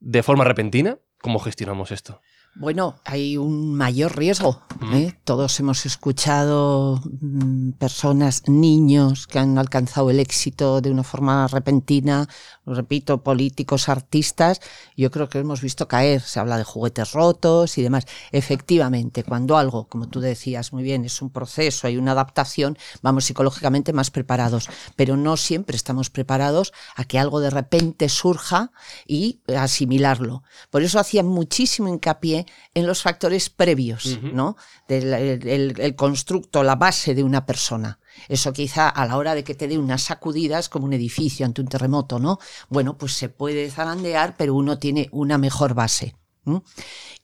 de 0.00 0.22
forma 0.22 0.44
repentina, 0.44 0.98
¿cómo 1.20 1.38
gestionamos 1.38 1.90
esto? 1.90 2.20
Bueno, 2.58 2.96
hay 3.04 3.36
un 3.36 3.74
mayor 3.74 4.16
riesgo. 4.16 4.62
¿eh? 4.94 5.12
Todos 5.24 5.60
hemos 5.60 5.84
escuchado 5.84 7.02
mm, 7.20 7.72
personas, 7.72 8.44
niños 8.48 9.26
que 9.26 9.38
han 9.38 9.58
alcanzado 9.58 10.08
el 10.08 10.20
éxito 10.20 10.80
de 10.80 10.90
una 10.90 11.02
forma 11.02 11.48
repentina, 11.48 12.26
repito, 12.64 13.22
políticos, 13.22 13.90
artistas. 13.90 14.62
Yo 14.96 15.10
creo 15.10 15.28
que 15.28 15.40
hemos 15.40 15.60
visto 15.60 15.86
caer. 15.86 16.22
Se 16.22 16.40
habla 16.40 16.56
de 16.56 16.64
juguetes 16.64 17.12
rotos 17.12 17.76
y 17.76 17.82
demás. 17.82 18.06
Efectivamente, 18.32 19.22
cuando 19.22 19.58
algo, 19.58 19.86
como 19.88 20.08
tú 20.08 20.20
decías 20.20 20.72
muy 20.72 20.82
bien, 20.82 21.04
es 21.04 21.20
un 21.20 21.28
proceso, 21.28 21.86
hay 21.86 21.98
una 21.98 22.12
adaptación, 22.12 22.78
vamos 23.02 23.26
psicológicamente 23.26 23.92
más 23.92 24.10
preparados. 24.10 24.70
Pero 24.96 25.18
no 25.18 25.36
siempre 25.36 25.76
estamos 25.76 26.08
preparados 26.08 26.72
a 26.94 27.04
que 27.04 27.18
algo 27.18 27.40
de 27.40 27.50
repente 27.50 28.08
surja 28.08 28.72
y 29.06 29.40
asimilarlo. 29.54 30.42
Por 30.70 30.82
eso 30.82 30.98
hacía 30.98 31.22
muchísimo 31.22 31.88
hincapié 31.88 32.45
en 32.74 32.86
los 32.86 33.02
factores 33.02 33.50
previos, 33.50 34.18
¿no? 34.22 34.56
Del 34.88 35.12
el, 35.14 35.80
el 35.80 35.96
constructo, 35.96 36.62
la 36.62 36.76
base 36.76 37.14
de 37.14 37.22
una 37.22 37.46
persona. 37.46 37.98
Eso 38.28 38.52
quizá 38.52 38.88
a 38.88 39.06
la 39.06 39.16
hora 39.16 39.34
de 39.34 39.44
que 39.44 39.54
te 39.54 39.68
dé 39.68 39.78
unas 39.78 40.02
sacudidas 40.02 40.68
como 40.68 40.86
un 40.86 40.92
edificio 40.92 41.46
ante 41.46 41.60
un 41.60 41.68
terremoto, 41.68 42.18
¿no? 42.18 42.38
Bueno, 42.68 42.96
pues 42.96 43.12
se 43.12 43.28
puede 43.28 43.70
zarandear, 43.70 44.36
pero 44.36 44.54
uno 44.54 44.78
tiene 44.78 45.08
una 45.12 45.38
mejor 45.38 45.74
base. 45.74 46.16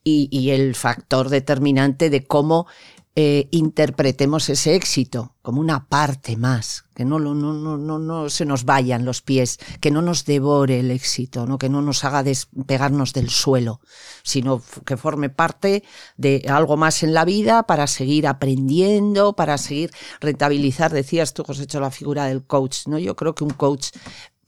Y, 0.02 0.28
y, 0.32 0.50
el 0.50 0.74
factor 0.74 1.28
determinante 1.28 2.10
de 2.10 2.24
cómo 2.26 2.66
eh, 3.14 3.48
interpretemos 3.50 4.48
ese 4.48 4.74
éxito 4.74 5.34
como 5.42 5.60
una 5.60 5.88
parte 5.88 6.36
más, 6.36 6.84
que 6.94 7.04
no, 7.04 7.18
no, 7.18 7.34
no, 7.34 7.52
no, 7.52 7.98
no 7.98 8.30
se 8.30 8.44
nos 8.46 8.64
vayan 8.64 9.04
los 9.04 9.22
pies, 9.22 9.58
que 9.80 9.90
no 9.90 10.00
nos 10.00 10.24
devore 10.24 10.80
el 10.80 10.90
éxito, 10.90 11.46
¿no? 11.46 11.58
que 11.58 11.68
no 11.68 11.82
nos 11.82 12.04
haga 12.04 12.22
despegarnos 12.22 13.12
del 13.12 13.28
suelo, 13.28 13.80
sino 14.22 14.62
que 14.86 14.96
forme 14.96 15.28
parte 15.30 15.82
de 16.16 16.46
algo 16.48 16.76
más 16.76 17.02
en 17.02 17.12
la 17.12 17.24
vida 17.24 17.64
para 17.64 17.86
seguir 17.86 18.26
aprendiendo, 18.26 19.34
para 19.34 19.58
seguir 19.58 19.90
rentabilizar. 20.20 20.92
Decías 20.92 21.34
tú, 21.34 21.42
José, 21.44 21.64
hecho 21.64 21.80
la 21.80 21.90
figura 21.90 22.26
del 22.26 22.46
coach. 22.46 22.86
¿no? 22.86 22.98
Yo 22.98 23.16
creo 23.16 23.34
que 23.34 23.44
un 23.44 23.50
coach 23.50 23.88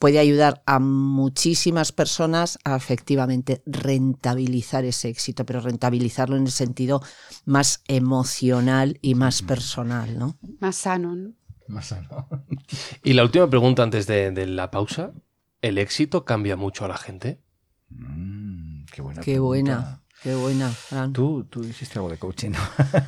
puede 0.05 0.19
ayudar 0.19 0.63
a 0.67 0.81
muchísimas 0.81 1.91
personas 1.91 2.59
a 2.63 2.77
efectivamente 2.77 3.63
rentabilizar 3.65 4.85
ese 4.85 5.09
éxito, 5.09 5.47
pero 5.47 5.61
rentabilizarlo 5.61 6.37
en 6.37 6.43
el 6.43 6.51
sentido 6.51 7.01
más 7.47 7.83
emocional 7.89 8.99
y 9.01 9.15
más 9.15 9.41
personal, 9.41 10.19
¿no? 10.19 10.37
Más 10.61 10.77
sano, 10.77 11.17
¿no? 11.17 11.33
Más 11.69 11.87
sano. 11.87 12.29
Y 13.03 13.15
la 13.15 13.23
última 13.23 13.49
pregunta 13.49 13.83
antes 13.83 14.07
de, 14.07 14.31
de 14.31 14.47
la 14.47 14.71
pausa. 14.71 15.15
¿El 15.63 15.79
éxito 15.79 16.27
cambia 16.27 16.57
mucho 16.57 16.85
a 16.85 16.89
la 16.89 16.99
gente? 16.99 17.41
Mm, 17.89 18.85
qué 18.93 19.01
buena. 19.01 19.23
Qué 19.23 19.33
pregunta. 19.33 19.47
buena. 19.47 20.04
Qué 20.25 20.35
buena, 20.35 20.71
Fran. 20.71 21.13
Tú, 21.13 21.45
tú 21.51 21.63
hiciste 21.63 21.99
algo 21.99 22.09
de 22.09 22.17
coaching, 22.17 22.51
¿no? 22.53 22.59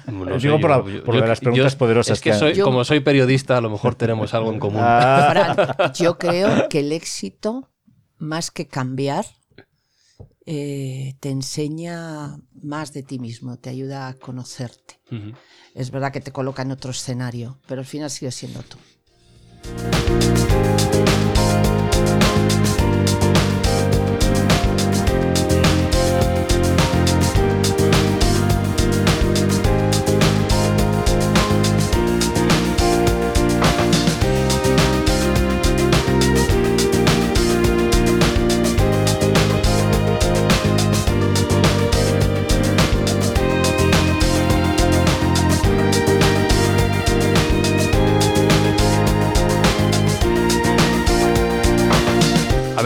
No 0.26 0.36
Digo 0.38 0.60
por, 0.60 0.68
la- 0.70 0.76
yo- 0.76 1.02
por 1.02 1.14
yo- 1.14 1.20
lo 1.20 1.22
de 1.22 1.28
las 1.28 1.40
yo- 1.40 1.44
preguntas 1.44 1.74
poderosas 1.74 2.18
Es 2.18 2.22
que 2.22 2.30
que- 2.32 2.38
soy, 2.38 2.54
Yo- 2.54 2.64
como 2.64 2.84
soy 2.84 3.00
periodista, 3.00 3.56
a 3.56 3.60
lo 3.62 3.70
mejor 3.70 3.94
tenemos 3.94 4.34
algo 4.34 4.52
en 4.52 4.58
común. 4.60 4.82
Ah, 4.84 5.28
Fran, 5.32 5.92
yo 5.94 6.18
creo 6.18 6.68
que 6.68 6.80
el 6.80 6.92
éxito, 6.92 7.70
más 8.18 8.50
que 8.50 8.68
cambiar, 8.68 9.24
eh, 10.44 11.14
te 11.20 11.30
enseña 11.30 12.36
más 12.62 12.92
de 12.92 13.02
ti 13.02 13.18
mismo, 13.18 13.56
te 13.58 13.70
ayuda 13.70 14.08
a 14.08 14.14
conocerte. 14.14 15.00
Es 15.74 15.90
verdad 15.90 16.12
que 16.12 16.20
te 16.20 16.32
coloca 16.32 16.62
en 16.62 16.70
otro 16.72 16.90
escenario, 16.90 17.58
pero 17.66 17.80
al 17.80 17.86
final 17.86 18.10
sigues 18.10 18.34
siendo 18.34 18.62
tú. 18.62 18.76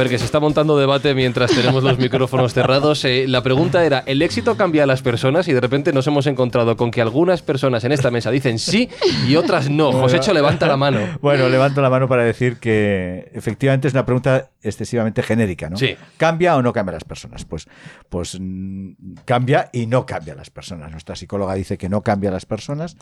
Ver, 0.00 0.08
que 0.08 0.18
se 0.18 0.24
está 0.24 0.40
montando 0.40 0.78
debate 0.78 1.14
mientras 1.14 1.50
tenemos 1.50 1.82
los 1.82 1.98
micrófonos 1.98 2.54
cerrados. 2.54 3.04
Eh, 3.04 3.26
la 3.28 3.42
pregunta 3.42 3.84
era, 3.84 4.02
¿el 4.06 4.22
éxito 4.22 4.56
cambia 4.56 4.84
a 4.84 4.86
las 4.86 5.02
personas? 5.02 5.46
Y 5.48 5.52
de 5.52 5.60
repente 5.60 5.92
nos 5.92 6.06
hemos 6.06 6.26
encontrado 6.26 6.76
con 6.76 6.90
que 6.90 7.02
algunas 7.02 7.42
personas 7.42 7.84
en 7.84 7.92
esta 7.92 8.10
mesa 8.10 8.30
dicen 8.30 8.58
sí 8.58 8.88
y 9.28 9.36
otras 9.36 9.68
no. 9.68 9.92
Josécho, 9.92 10.32
levanta 10.32 10.66
la 10.66 10.76
mano. 10.76 11.00
Bueno, 11.20 11.48
levanto 11.48 11.82
la 11.82 11.90
mano 11.90 12.08
para 12.08 12.24
decir 12.24 12.56
que 12.56 13.30
efectivamente 13.34 13.88
es 13.88 13.94
una 13.94 14.06
pregunta 14.06 14.50
excesivamente 14.62 15.22
genérica, 15.22 15.68
¿no? 15.68 15.76
Sí. 15.76 15.96
¿Cambia 16.16 16.56
o 16.56 16.62
no 16.62 16.72
cambia 16.72 16.94
las 16.94 17.04
personas? 17.04 17.44
Pues, 17.44 17.68
pues 18.08 18.38
mm, 18.40 18.92
cambia 19.24 19.68
y 19.72 19.86
no 19.86 20.06
cambia 20.06 20.34
las 20.34 20.50
personas. 20.50 20.90
Nuestra 20.90 21.14
psicóloga 21.16 21.54
dice 21.54 21.78
que 21.78 21.88
no 21.88 22.00
cambia 22.02 22.30
las 22.30 22.46
personas 22.46 22.96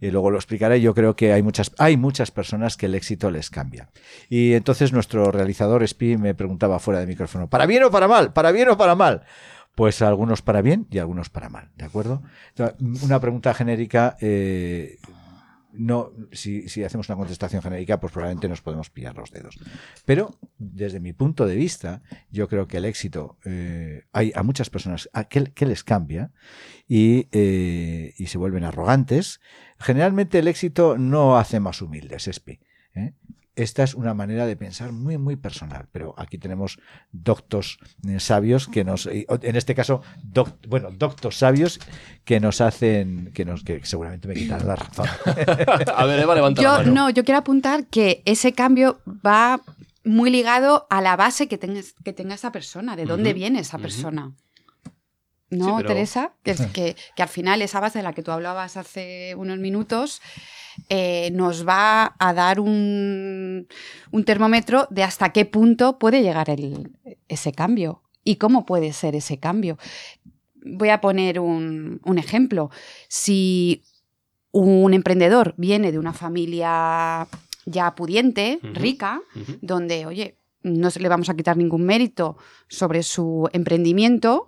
y 0.00 0.10
luego 0.10 0.30
lo 0.30 0.38
explicaré. 0.38 0.80
Yo 0.80 0.94
creo 0.94 1.14
que 1.14 1.32
hay 1.32 1.42
muchas, 1.42 1.72
hay 1.78 1.96
muchas 1.96 2.30
personas 2.30 2.76
que 2.76 2.86
el 2.86 2.94
éxito 2.94 3.30
les 3.30 3.50
cambia. 3.50 3.88
Y 4.28 4.54
entonces 4.54 4.92
nuestro 4.92 5.30
realizador 5.30 5.86
Spi 5.86 6.16
me 6.16 6.34
preguntaba 6.40 6.78
fuera 6.78 7.00
de 7.00 7.06
micrófono, 7.06 7.50
¿para 7.50 7.66
bien 7.66 7.84
o 7.84 7.90
para 7.90 8.08
mal? 8.08 8.32
¿Para 8.32 8.50
bien 8.50 8.70
o 8.70 8.78
para 8.78 8.94
mal? 8.94 9.24
Pues 9.74 10.00
algunos 10.00 10.40
para 10.40 10.62
bien 10.62 10.86
y 10.90 10.96
algunos 10.96 11.28
para 11.28 11.50
mal, 11.50 11.68
¿de 11.76 11.84
acuerdo? 11.84 12.22
Una 13.04 13.20
pregunta 13.20 13.52
genérica, 13.52 14.16
eh, 14.22 14.96
no, 15.74 16.12
si, 16.32 16.66
si 16.70 16.82
hacemos 16.82 17.10
una 17.10 17.18
contestación 17.18 17.60
genérica, 17.60 18.00
pues 18.00 18.10
probablemente 18.10 18.48
nos 18.48 18.62
podemos 18.62 18.88
pillar 18.88 19.14
los 19.18 19.30
dedos. 19.30 19.58
Pero 20.06 20.38
desde 20.56 20.98
mi 20.98 21.12
punto 21.12 21.44
de 21.44 21.56
vista, 21.56 22.00
yo 22.30 22.48
creo 22.48 22.66
que 22.66 22.78
el 22.78 22.86
éxito 22.86 23.36
eh, 23.44 24.04
hay 24.14 24.32
a 24.34 24.42
muchas 24.42 24.70
personas 24.70 25.10
a 25.12 25.24
que, 25.24 25.44
que 25.52 25.66
les 25.66 25.84
cambia 25.84 26.32
y, 26.88 27.28
eh, 27.32 28.14
y 28.16 28.26
se 28.28 28.38
vuelven 28.38 28.64
arrogantes. 28.64 29.42
Generalmente 29.78 30.38
el 30.38 30.48
éxito 30.48 30.96
no 30.96 31.36
hace 31.36 31.60
más 31.60 31.82
humildes, 31.82 32.28
Espi. 32.28 32.60
¿eh? 32.94 33.12
Esta 33.62 33.82
es 33.82 33.94
una 33.94 34.14
manera 34.14 34.46
de 34.46 34.56
pensar 34.56 34.92
muy, 34.92 35.18
muy 35.18 35.36
personal, 35.36 35.86
pero 35.92 36.14
aquí 36.16 36.38
tenemos 36.38 36.78
doctos 37.12 37.78
eh, 38.08 38.18
sabios 38.20 38.68
que 38.68 38.84
nos, 38.84 39.06
en 39.06 39.56
este 39.56 39.74
caso, 39.74 40.02
doc- 40.22 40.56
bueno, 40.68 40.90
doctos 40.92 41.36
sabios 41.36 41.78
que 42.24 42.40
nos 42.40 42.60
hacen, 42.60 43.32
que 43.34 43.44
nos, 43.44 43.62
que 43.64 43.84
seguramente 43.84 44.28
me 44.28 44.34
quitan 44.34 44.66
la 44.66 44.76
razón. 44.76 45.06
A 45.94 46.04
ver, 46.06 46.20
Eva, 46.20 46.34
levanta 46.34 46.62
la 46.62 46.68
Yo 46.68 46.78
mano. 46.78 46.92
no, 46.92 47.10
yo 47.10 47.24
quiero 47.24 47.38
apuntar 47.38 47.86
que 47.86 48.22
ese 48.24 48.52
cambio 48.52 49.00
va 49.06 49.60
muy 50.04 50.30
ligado 50.30 50.86
a 50.88 51.02
la 51.02 51.16
base 51.16 51.46
que 51.46 51.58
tenga, 51.58 51.80
que 52.04 52.12
tenga 52.14 52.34
esa 52.34 52.52
persona, 52.52 52.96
de 52.96 53.04
dónde 53.04 53.34
viene 53.34 53.60
esa 53.60 53.78
persona. 53.78 54.32
¿No, 55.50 55.76
pero- 55.78 55.88
Teresa? 55.88 56.32
Que, 56.44 56.52
es 56.52 56.60
que, 56.72 56.96
que 57.16 57.22
al 57.22 57.28
final 57.28 57.60
esa 57.62 57.80
base 57.80 57.98
de 57.98 58.04
la 58.04 58.12
que 58.12 58.22
tú 58.22 58.30
hablabas 58.30 58.76
hace 58.76 59.34
unos 59.36 59.58
minutos 59.58 60.22
eh, 60.88 61.30
nos 61.32 61.66
va 61.66 62.14
a 62.18 62.34
dar 62.34 62.60
un, 62.60 63.66
un 64.10 64.24
termómetro 64.24 64.86
de 64.90 65.02
hasta 65.02 65.32
qué 65.32 65.44
punto 65.44 65.98
puede 65.98 66.22
llegar 66.22 66.50
el- 66.50 66.90
ese 67.28 67.52
cambio 67.52 68.02
y 68.24 68.36
cómo 68.36 68.64
puede 68.66 68.92
ser 68.92 69.14
ese 69.16 69.38
cambio. 69.38 69.78
Voy 70.62 70.90
a 70.90 71.00
poner 71.00 71.40
un, 71.40 72.00
un 72.04 72.18
ejemplo. 72.18 72.70
Si 73.08 73.82
un 74.52 74.92
emprendedor 74.94 75.54
viene 75.56 75.92
de 75.92 75.98
una 75.98 76.12
familia 76.12 77.26
ya 77.66 77.94
pudiente, 77.94 78.58
rica, 78.74 79.20
donde, 79.60 80.06
oye, 80.06 80.36
no 80.62 80.90
se 80.90 81.00
le 81.00 81.08
vamos 81.08 81.28
a 81.30 81.36
quitar 81.36 81.56
ningún 81.56 81.84
mérito 81.84 82.36
sobre 82.68 83.02
su 83.02 83.48
emprendimiento 83.52 84.46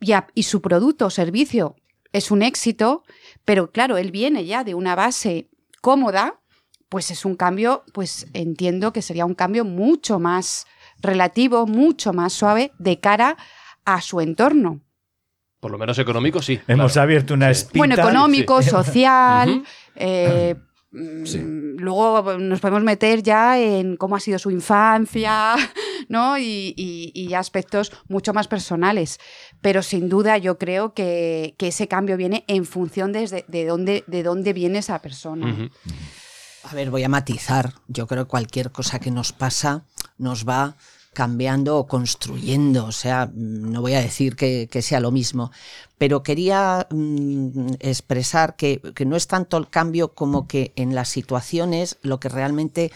y, 0.00 0.12
a- 0.12 0.28
y 0.34 0.44
su 0.44 0.62
producto 0.62 1.06
o 1.06 1.10
servicio 1.10 1.76
es 2.12 2.30
un 2.30 2.42
éxito, 2.42 3.02
pero 3.44 3.70
claro, 3.72 3.96
él 3.96 4.10
viene 4.10 4.44
ya 4.44 4.64
de 4.64 4.74
una 4.74 4.94
base 4.94 5.48
cómoda, 5.82 6.40
pues 6.88 7.10
es 7.10 7.26
un 7.26 7.36
cambio, 7.36 7.84
pues 7.92 8.26
entiendo 8.32 8.92
que 8.94 9.02
sería 9.02 9.26
un 9.26 9.34
cambio 9.34 9.64
mucho 9.66 10.18
más 10.18 10.66
relativo, 11.00 11.66
mucho 11.66 12.14
más 12.14 12.32
suave 12.32 12.72
de 12.78 12.98
cara 13.00 13.36
a 13.84 14.00
su 14.00 14.20
entorno. 14.22 14.80
Por 15.60 15.70
lo 15.70 15.78
menos 15.78 15.98
económico, 15.98 16.40
sí. 16.42 16.58
Hemos 16.66 16.92
claro. 16.92 17.04
abierto 17.04 17.34
una 17.34 17.46
Sí. 17.46 17.60
espita. 17.62 17.78
bueno, 17.78 17.94
económico, 17.94 18.62
sí. 18.62 18.70
social. 18.70 19.62
Eh, 19.96 20.54
mm, 20.90 21.24
Sí. 21.24 21.40
Luego 21.42 22.36
nos 22.38 22.60
podemos 22.60 22.82
meter 22.82 23.22
ya 23.22 23.58
en 23.58 23.96
cómo 23.96 24.14
ha 24.16 24.20
sido 24.20 24.38
su 24.38 24.50
infancia, 24.50 25.54
¿no? 26.12 26.38
Y, 26.38 26.74
y- 26.76 27.10
y 27.14 27.34
aspectos 27.34 27.90
mucho 28.08 28.32
más 28.32 28.46
personales. 28.46 29.18
Pero 29.60 29.82
sin 29.82 30.08
duda 30.08 30.38
yo 30.38 30.58
creo 30.58 30.94
que, 30.94 31.56
que 31.58 31.68
ese 31.68 31.88
cambio 31.88 32.16
viene 32.16 32.44
en 32.46 32.64
función 32.66 33.12
desde, 33.12 33.44
de, 33.48 33.64
dónde, 33.66 34.04
de 34.06 34.22
dónde 34.22 34.52
viene 34.52 34.78
esa 34.78 35.00
persona. 35.00 35.70
A 36.70 36.74
ver, 36.74 36.90
voy 36.90 37.02
a 37.02 37.08
matizar. 37.08 37.72
Yo 37.88 38.06
creo 38.06 38.26
que 38.26 38.30
cualquier 38.30 38.70
cosa 38.70 39.00
que 39.00 39.10
nos 39.10 39.32
pasa 39.32 39.84
nos 40.18 40.46
va 40.46 40.76
cambiando 41.12 41.76
o 41.76 41.86
construyendo. 41.86 42.84
O 42.86 42.92
sea, 42.92 43.30
no 43.34 43.80
voy 43.80 43.94
a 43.94 44.00
decir 44.00 44.36
que, 44.36 44.68
que 44.70 44.80
sea 44.80 45.00
lo 45.00 45.10
mismo, 45.10 45.50
pero 45.98 46.22
quería 46.22 46.86
mm, 46.90 47.74
expresar 47.80 48.54
que, 48.56 48.80
que 48.94 49.04
no 49.04 49.16
es 49.16 49.26
tanto 49.26 49.56
el 49.56 49.68
cambio 49.68 50.14
como 50.14 50.46
que 50.46 50.72
en 50.76 50.94
las 50.94 51.08
situaciones 51.08 51.98
lo 52.02 52.20
que 52.20 52.28
realmente 52.28 52.92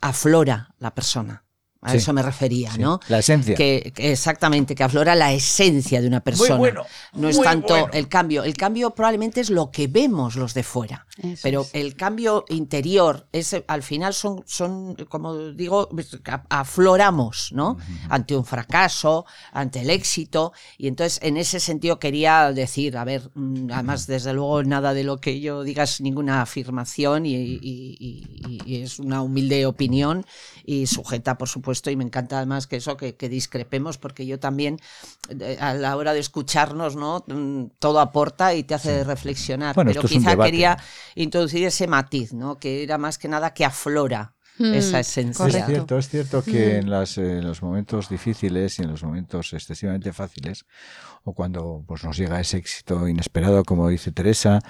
aflora 0.00 0.74
la 0.78 0.94
persona. 0.94 1.43
A 1.84 1.90
Sí. 1.92 1.98
eso 1.98 2.12
me 2.12 2.22
refería, 2.22 2.72
Sí, 2.72 2.80
¿no? 2.80 2.98
la 3.08 3.18
esencia. 3.18 3.54
Que, 3.54 3.92
que 3.94 4.10
exactamente, 4.10 4.74
que 4.74 4.82
aflora 4.82 5.14
la 5.14 5.32
esencia 5.32 6.00
de 6.00 6.08
una 6.08 6.20
persona. 6.20 6.56
bueno, 6.56 6.82
no 7.12 7.28
es 7.28 7.36
muy 7.36 7.44
tanto 7.44 7.68
bueno. 7.74 7.88
el 7.92 8.08
cambio. 8.08 8.42
El 8.42 8.56
cambio 8.56 8.90
probablemente 8.94 9.40
es 9.40 9.50
lo 9.50 9.70
que 9.70 9.86
vemos 9.86 10.34
los 10.36 10.54
de 10.54 10.62
fuera. 10.62 11.06
Eso 11.22 11.40
pero 11.42 11.60
es. 11.60 11.70
el 11.74 11.94
cambio 11.94 12.44
interior, 12.48 13.28
es, 13.32 13.54
al 13.68 13.82
final 13.82 14.14
son, 14.14 14.42
son, 14.46 14.94
como 15.08 15.36
digo, 15.52 15.88
a- 16.26 16.42
afloramos, 16.48 17.50
¿no? 17.52 17.76
Ante 18.08 18.34
un 18.36 18.44
fracaso, 18.44 19.26
ante 19.52 19.80
el 19.82 19.90
éxito. 19.90 20.52
Y 20.78 20.88
entonces, 20.88 21.20
en 21.22 21.36
ese 21.36 21.60
sentido, 21.60 21.98
quería 21.98 22.50
decir, 22.52 22.96
a 22.96 23.04
ver, 23.04 23.30
mm, 23.34 23.70
además, 23.72 24.06
desde 24.06 24.32
luego, 24.32 24.62
nada 24.64 24.94
de 24.94 25.04
lo 25.04 25.18
que 25.18 25.40
yo 25.40 25.62
diga 25.62 25.82
es 25.84 26.00
ninguna 26.00 26.42
afirmación 26.42 27.26
y, 27.26 27.34
y- 27.34 27.60
y- 27.62 28.60
y 28.64 28.82
es 28.82 28.98
una 28.98 29.22
humilde 29.22 29.66
opinión 29.66 30.24
y 30.64 30.86
sujeta, 30.86 31.36
por 31.36 31.48
supuesto, 31.48 31.73
y 31.90 31.96
me 31.96 32.04
encanta 32.04 32.38
además 32.38 32.66
que 32.66 32.76
eso, 32.76 32.96
que, 32.96 33.16
que 33.16 33.28
discrepemos, 33.28 33.98
porque 33.98 34.26
yo 34.26 34.38
también, 34.38 34.78
eh, 35.40 35.56
a 35.60 35.74
la 35.74 35.96
hora 35.96 36.12
de 36.12 36.20
escucharnos, 36.20 36.96
¿no? 36.96 37.24
Mm, 37.26 37.66
Todo 37.78 38.00
aporta 38.00 38.54
y 38.54 38.62
te 38.64 38.74
hace 38.74 39.04
reflexionar. 39.04 39.74
Bueno, 39.74 39.90
pero 39.90 40.00
esto 40.00 40.06
es 40.06 40.12
un 40.20 40.24
quizá 40.24 40.36
quería 40.42 40.78
introducir 41.14 41.64
ese 41.66 41.86
matiz, 41.86 42.32
¿no? 42.32 42.58
Que 42.58 42.82
era 42.82 42.98
más 42.98 43.18
que 43.18 43.28
nada 43.28 43.54
que 43.54 43.64
aflora 43.64 44.34
Mm, 44.56 44.74
esa 44.74 45.00
esencia. 45.00 45.46
Es 45.46 45.66
cierto, 45.66 45.98
es 45.98 46.08
cierto 46.08 46.44
que 46.44 46.74
Mm. 46.74 46.78
en, 46.84 46.90
las, 46.90 47.18
en 47.18 47.44
los 47.44 47.60
momentos 47.60 48.08
difíciles 48.08 48.78
y 48.78 48.82
en 48.82 48.90
los 48.90 49.02
momentos 49.02 49.52
excesivamente 49.52 50.12
fáciles, 50.12 50.64
o 51.24 51.32
cuando 51.32 51.82
pues, 51.88 52.04
nos 52.04 52.16
llega 52.16 52.38
ese 52.40 52.58
éxito 52.58 53.08
inesperado, 53.08 53.64
como 53.64 53.88
dice 53.88 54.12
Teresa 54.12 54.60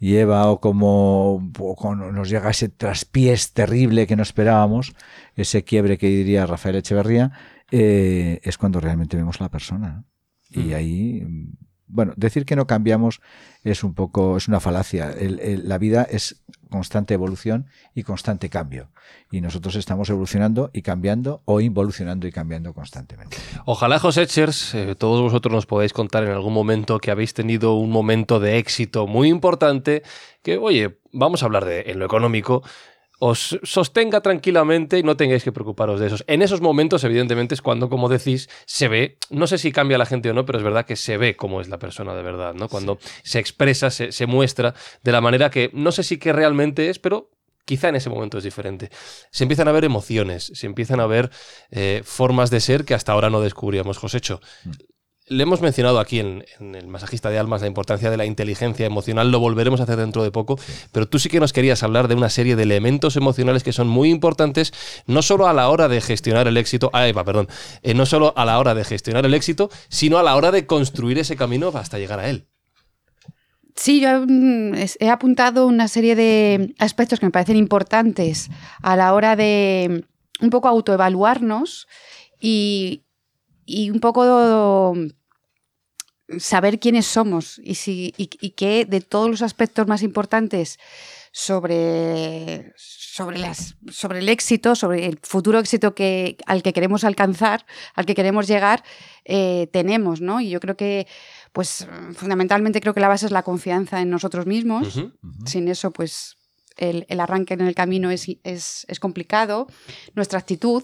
y 0.00 0.16
Eva, 0.16 0.50
o 0.50 0.60
como 0.60 1.50
o 1.58 1.94
nos 1.94 2.28
llega 2.28 2.50
ese 2.50 2.68
traspiés 2.68 3.52
terrible 3.52 4.06
que 4.06 4.16
no 4.16 4.22
esperábamos, 4.22 4.94
ese 5.36 5.64
quiebre 5.64 5.98
que 5.98 6.08
diría 6.08 6.46
Rafael 6.46 6.76
Echeverría, 6.76 7.32
eh, 7.70 8.40
es 8.42 8.58
cuando 8.58 8.80
realmente 8.80 9.16
vemos 9.16 9.40
a 9.40 9.44
la 9.44 9.50
persona. 9.50 10.04
¿no? 10.50 10.60
Y 10.62 10.70
Mm. 10.70 10.74
ahí, 10.74 11.26
bueno, 11.86 12.12
decir 12.16 12.44
que 12.44 12.56
no 12.56 12.66
cambiamos 12.66 13.20
es 13.62 13.82
un 13.84 13.94
poco, 13.94 14.36
es 14.36 14.48
una 14.48 14.60
falacia. 14.60 15.10
El- 15.10 15.40
el- 15.40 15.68
la 15.68 15.78
vida 15.78 16.02
es 16.08 16.44
constante 16.74 17.14
evolución 17.14 17.66
y 17.94 18.02
constante 18.02 18.50
cambio. 18.50 18.88
Y 19.30 19.40
nosotros 19.40 19.76
estamos 19.76 20.10
evolucionando 20.10 20.70
y 20.72 20.82
cambiando 20.82 21.40
o 21.44 21.60
involucionando 21.60 22.26
y 22.26 22.32
cambiando 22.32 22.74
constantemente. 22.74 23.36
Ojalá, 23.64 24.00
Josechers, 24.00 24.74
eh, 24.74 24.96
todos 24.96 25.20
vosotros 25.20 25.54
nos 25.54 25.66
podáis 25.66 25.92
contar 25.92 26.24
en 26.24 26.30
algún 26.30 26.52
momento 26.52 26.98
que 26.98 27.12
habéis 27.12 27.32
tenido 27.32 27.74
un 27.74 27.90
momento 27.90 28.40
de 28.40 28.58
éxito 28.58 29.06
muy 29.06 29.28
importante, 29.28 30.02
que, 30.42 30.58
oye, 30.58 30.98
vamos 31.12 31.44
a 31.44 31.46
hablar 31.46 31.64
de 31.64 31.84
en 31.86 32.00
lo 32.00 32.06
económico, 32.06 32.64
os 33.26 33.58
sostenga 33.62 34.20
tranquilamente 34.20 34.98
y 34.98 35.02
no 35.02 35.16
tengáis 35.16 35.42
que 35.42 35.50
preocuparos 35.50 35.98
de 35.98 36.08
esos. 36.08 36.24
En 36.26 36.42
esos 36.42 36.60
momentos, 36.60 37.04
evidentemente, 37.04 37.54
es 37.54 37.62
cuando, 37.62 37.88
como 37.88 38.10
decís, 38.10 38.50
se 38.66 38.86
ve, 38.86 39.16
no 39.30 39.46
sé 39.46 39.56
si 39.56 39.72
cambia 39.72 39.96
la 39.96 40.04
gente 40.04 40.28
o 40.28 40.34
no, 40.34 40.44
pero 40.44 40.58
es 40.58 40.64
verdad 40.64 40.84
que 40.84 40.94
se 40.94 41.16
ve 41.16 41.34
cómo 41.34 41.62
es 41.62 41.68
la 41.68 41.78
persona 41.78 42.14
de 42.14 42.22
verdad, 42.22 42.52
¿no? 42.52 42.68
Cuando 42.68 42.98
se 43.22 43.38
expresa, 43.38 43.88
se, 43.88 44.12
se 44.12 44.26
muestra 44.26 44.74
de 45.02 45.12
la 45.12 45.22
manera 45.22 45.48
que 45.48 45.70
no 45.72 45.90
sé 45.90 46.02
si 46.02 46.18
que 46.18 46.34
realmente 46.34 46.90
es, 46.90 46.98
pero 46.98 47.30
quizá 47.64 47.88
en 47.88 47.96
ese 47.96 48.10
momento 48.10 48.36
es 48.36 48.44
diferente. 48.44 48.90
Se 49.30 49.44
empiezan 49.44 49.68
a 49.68 49.72
ver 49.72 49.86
emociones, 49.86 50.52
se 50.54 50.66
empiezan 50.66 51.00
a 51.00 51.06
ver 51.06 51.30
eh, 51.70 52.02
formas 52.04 52.50
de 52.50 52.60
ser 52.60 52.84
que 52.84 52.92
hasta 52.92 53.12
ahora 53.12 53.30
no 53.30 53.40
descubríamos, 53.40 53.96
Josecho. 53.96 54.42
Le 55.26 55.42
hemos 55.42 55.62
mencionado 55.62 56.00
aquí 56.00 56.20
en, 56.20 56.44
en 56.60 56.74
el 56.74 56.86
masajista 56.86 57.30
de 57.30 57.38
almas 57.38 57.62
la 57.62 57.66
importancia 57.66 58.10
de 58.10 58.16
la 58.18 58.26
inteligencia 58.26 58.84
emocional, 58.84 59.30
lo 59.30 59.40
volveremos 59.40 59.80
a 59.80 59.84
hacer 59.84 59.96
dentro 59.96 60.22
de 60.22 60.30
poco, 60.30 60.58
pero 60.92 61.08
tú 61.08 61.18
sí 61.18 61.30
que 61.30 61.40
nos 61.40 61.54
querías 61.54 61.82
hablar 61.82 62.08
de 62.08 62.14
una 62.14 62.28
serie 62.28 62.56
de 62.56 62.62
elementos 62.64 63.16
emocionales 63.16 63.62
que 63.62 63.72
son 63.72 63.88
muy 63.88 64.10
importantes, 64.10 64.74
no 65.06 65.22
solo 65.22 65.48
a 65.48 65.54
la 65.54 65.70
hora 65.70 65.88
de 65.88 66.02
gestionar 66.02 66.46
el 66.46 66.58
éxito, 66.58 66.90
ah, 66.92 67.08
Eva, 67.08 67.24
perdón, 67.24 67.48
eh, 67.82 67.94
no 67.94 68.04
solo 68.04 68.34
a 68.36 68.44
la 68.44 68.58
hora 68.58 68.74
de 68.74 68.84
gestionar 68.84 69.24
el 69.24 69.32
éxito, 69.32 69.70
sino 69.88 70.18
a 70.18 70.22
la 70.22 70.36
hora 70.36 70.50
de 70.50 70.66
construir 70.66 71.18
ese 71.18 71.36
camino 71.36 71.72
hasta 71.74 71.98
llegar 71.98 72.20
a 72.20 72.28
él. 72.28 72.46
Sí, 73.76 74.00
yo 74.00 74.24
mm, 74.26 74.74
he 75.00 75.08
apuntado 75.08 75.66
una 75.66 75.88
serie 75.88 76.14
de 76.14 76.74
aspectos 76.78 77.18
que 77.18 77.26
me 77.26 77.32
parecen 77.32 77.56
importantes 77.56 78.50
a 78.82 78.94
la 78.94 79.14
hora 79.14 79.36
de 79.36 80.04
mm, 80.40 80.44
un 80.44 80.50
poco 80.50 80.68
autoevaluarnos 80.68 81.88
y, 82.40 83.03
y 83.66 83.90
un 83.90 84.00
poco 84.00 84.94
saber 86.38 86.80
quiénes 86.80 87.06
somos 87.06 87.60
y, 87.62 87.74
si, 87.74 88.14
y, 88.16 88.30
y 88.40 88.50
que 88.50 88.86
de 88.86 89.00
todos 89.00 89.28
los 89.30 89.42
aspectos 89.42 89.86
más 89.86 90.02
importantes 90.02 90.78
sobre, 91.36 92.72
sobre, 92.76 93.38
las, 93.38 93.76
sobre 93.90 94.20
el 94.20 94.28
éxito, 94.28 94.76
sobre 94.76 95.06
el 95.06 95.18
futuro 95.20 95.58
éxito 95.58 95.92
que, 95.92 96.36
al 96.46 96.62
que 96.62 96.72
queremos 96.72 97.02
alcanzar, 97.02 97.66
al 97.94 98.06
que 98.06 98.14
queremos 98.14 98.46
llegar, 98.46 98.84
eh, 99.24 99.68
tenemos, 99.72 100.20
¿no? 100.20 100.40
Y 100.40 100.50
yo 100.50 100.60
creo 100.60 100.76
que, 100.76 101.08
pues, 101.52 101.88
fundamentalmente 102.14 102.80
creo 102.80 102.94
que 102.94 103.00
la 103.00 103.08
base 103.08 103.26
es 103.26 103.32
la 103.32 103.42
confianza 103.42 104.00
en 104.00 104.10
nosotros 104.10 104.46
mismos. 104.46 105.04
Sin 105.44 105.66
eso, 105.66 105.90
pues, 105.90 106.36
el, 106.76 107.06
arranque 107.20 107.54
en 107.54 107.60
el 107.62 107.74
camino 107.74 108.10
es, 108.10 108.26
es, 108.42 108.84
es 108.88 109.00
complicado. 109.00 109.66
Nuestra 110.14 110.38
actitud, 110.38 110.82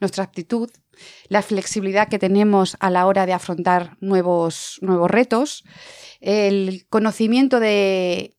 nuestra 0.00 0.24
actitud, 0.24 0.70
la 1.28 1.42
flexibilidad 1.42 2.08
que 2.08 2.18
tenemos 2.18 2.76
a 2.80 2.90
la 2.90 3.06
hora 3.06 3.26
de 3.26 3.32
afrontar 3.32 3.96
nuevos, 4.00 4.78
nuevos 4.82 5.10
retos, 5.10 5.64
el 6.20 6.86
conocimiento 6.90 7.60
de 7.60 8.36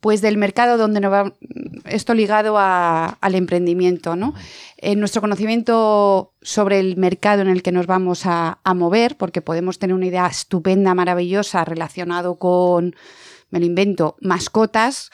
pues 0.00 0.22
del 0.22 0.38
mercado 0.38 0.78
donde 0.78 0.98
nos 1.00 1.12
va 1.12 1.34
esto 1.84 2.14
ligado 2.14 2.56
a- 2.56 3.18
al 3.20 3.34
emprendimiento, 3.34 4.16
¿no? 4.16 4.32
Eh, 4.78 4.96
nuestro 4.96 5.20
conocimiento 5.20 6.32
sobre 6.40 6.80
el 6.80 6.96
mercado 6.96 7.42
en 7.42 7.48
el 7.48 7.62
que 7.62 7.70
nos 7.70 7.86
vamos 7.86 8.24
a, 8.24 8.60
a 8.64 8.72
mover, 8.72 9.18
porque 9.18 9.42
podemos 9.42 9.78
tener 9.78 9.92
una 9.94 10.06
idea 10.06 10.26
estupenda, 10.26 10.94
maravillosa, 10.94 11.66
relacionado 11.66 12.38
con, 12.38 12.96
me 13.50 13.60
lo 13.60 13.66
invento, 13.66 14.16
mascotas, 14.22 15.10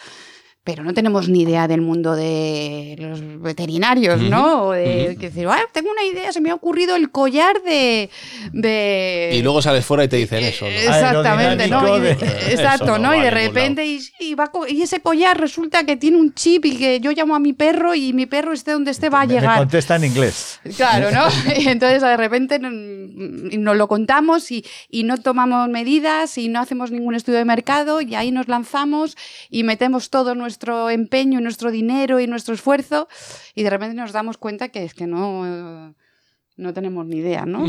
pero 0.67 0.83
no 0.83 0.93
tenemos 0.93 1.29
ni 1.29 1.43
idea 1.43 1.69
del 1.69 1.81
mundo 1.81 2.17
de 2.17 2.97
los 2.99 3.41
veterinarios, 3.41 4.21
¿no? 4.21 4.65
O 4.65 4.73
de 4.73 5.17
que 5.19 5.29
decir, 5.31 5.47
"Ah, 5.47 5.61
tengo 5.73 5.93
una 5.93 6.03
idea, 6.03 6.33
se 6.33 6.41
me 6.41 6.51
ha 6.51 6.55
ocurrido 6.55 6.97
el 6.97 7.13
collar 7.13 7.63
de... 7.63 8.11
de... 8.53 9.31
Y 9.33 9.43
luego 9.43 9.63
sales 9.63 9.85
fuera 9.87 10.03
y 10.03 10.09
te 10.09 10.17
dicen 10.17 10.43
eso, 10.43 10.65
¿no? 10.65 10.71
Exactamente, 10.73 11.69
¿no? 11.69 11.97
Y- 11.99 12.01
de- 12.01 12.11
exacto, 12.51 12.85
Eso 12.87 12.99
no 12.99 13.15
y 13.15 13.19
a 13.21 13.23
de 13.23 13.31
repente, 13.31 13.87
y, 13.87 14.35
va 14.35 14.51
y 14.69 14.83
ese 14.83 14.99
collar 14.99 15.39
resulta 15.41 15.85
que 15.87 15.97
tiene 15.97 16.17
un 16.17 16.35
chip 16.35 16.65
y 16.65 16.77
que 16.77 16.99
yo 16.99 17.13
llamo 17.13 17.37
a 17.37 17.39
mi 17.39 17.53
perro 17.53 17.95
y 17.95 18.13
mi 18.13 18.27
perro 18.27 18.53
esté 18.53 18.73
donde 18.73 18.91
esté 18.91 19.09
va 19.09 19.21
a 19.21 19.27
Me- 19.27 19.35
Me 19.35 19.41
llegar. 19.41 19.59
contesta 19.59 19.95
en 19.95 20.05
inglés. 20.05 20.59
Claro, 20.77 21.13
¿no? 21.13 21.29
Y 21.57 21.69
entonces 21.69 22.03
de 22.03 22.17
repente 22.17 22.59
nos 22.59 23.77
lo 23.77 23.87
contamos 23.87 24.51
y, 24.51 24.65
y 24.91 25.05
no 25.05 25.17
tomamos 25.19 25.69
medidas 25.69 26.37
y 26.39 26.49
no 26.49 26.59
hacemos 26.61 26.91
ningún 26.91 27.15
estudio 27.15 27.39
de 27.39 27.45
mercado 27.45 28.01
y 28.01 28.17
ahí 28.17 28.33
nos 28.33 28.49
lanzamos 28.49 29.17
y 29.49 29.63
metemos 29.63 30.11
todo 30.11 30.35
nuestro 30.35 30.56
empeño 30.91 31.39
y 31.39 31.43
nuestro 31.43 31.71
dinero 31.71 32.21
y 32.21 32.27
nuestro 32.27 32.55
esfuerzo 32.55 33.09
y 33.55 33.63
de 33.63 33.71
repente 33.71 33.95
nos 33.95 34.13
damos 34.13 34.39
cuenta 34.39 34.69
que 34.69 34.85
es 34.85 34.95
que 34.95 35.07
no, 35.07 35.47
eh, 35.47 35.95
no 36.57 36.73
tenemos 36.73 37.07
ni 37.07 37.17
idea, 37.17 37.47
¿no? 37.47 37.65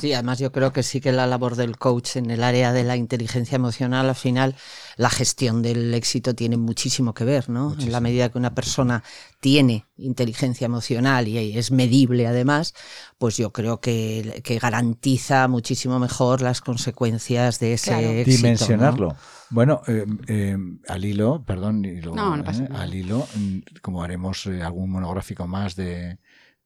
Sí, 0.00 0.12
además 0.14 0.38
yo 0.38 0.50
creo 0.52 0.72
que 0.72 0.82
sí 0.82 1.00
que 1.00 1.12
la 1.12 1.26
labor 1.26 1.54
del 1.54 1.76
coach 1.76 2.16
en 2.16 2.30
el 2.30 2.42
área 2.42 2.72
de 2.72 2.82
la 2.82 2.96
inteligencia 2.96 3.56
emocional, 3.56 4.08
al 4.08 4.14
final, 4.14 4.56
la 4.96 5.10
gestión 5.10 5.60
del 5.62 5.92
éxito 5.94 6.34
tiene 6.34 6.56
muchísimo 6.56 7.12
que 7.12 7.24
ver, 7.24 7.50
¿no? 7.50 7.76
En 7.78 7.92
la 7.92 8.00
medida 8.00 8.30
que 8.30 8.38
una 8.38 8.54
persona 8.54 9.04
tiene 9.40 9.84
inteligencia 9.98 10.64
emocional 10.64 11.28
y 11.28 11.56
es 11.58 11.70
medible 11.70 12.26
además, 12.26 12.74
pues 13.18 13.36
yo 13.36 13.52
creo 13.52 13.80
que, 13.80 14.40
que 14.42 14.58
garantiza 14.58 15.46
muchísimo 15.46 15.98
mejor 15.98 16.40
las 16.40 16.60
consecuencias 16.62 17.60
de 17.60 17.74
ese 17.74 17.90
Claro. 17.90 18.08
éxito. 18.08 18.30
¿no? 18.30 18.36
Dimensionarlo. 18.38 19.16
Bueno, 19.50 19.82
eh, 19.86 20.06
eh, 20.28 20.56
al 20.88 21.04
hilo, 21.04 21.44
perdón, 21.44 21.84
y 21.84 22.00
luego, 22.00 22.16
No, 22.16 22.36
no 22.36 22.42
pasa 22.44 22.64
eh, 22.64 22.68
nada. 22.70 22.82
al 22.84 22.94
hilo, 22.94 23.26
mm, 23.34 23.58
como 23.82 24.02
haremos 24.02 24.46
eh, 24.46 24.62
algún 24.62 24.90
monográfico 24.90 25.46
más 25.46 25.76
de, 25.76 26.18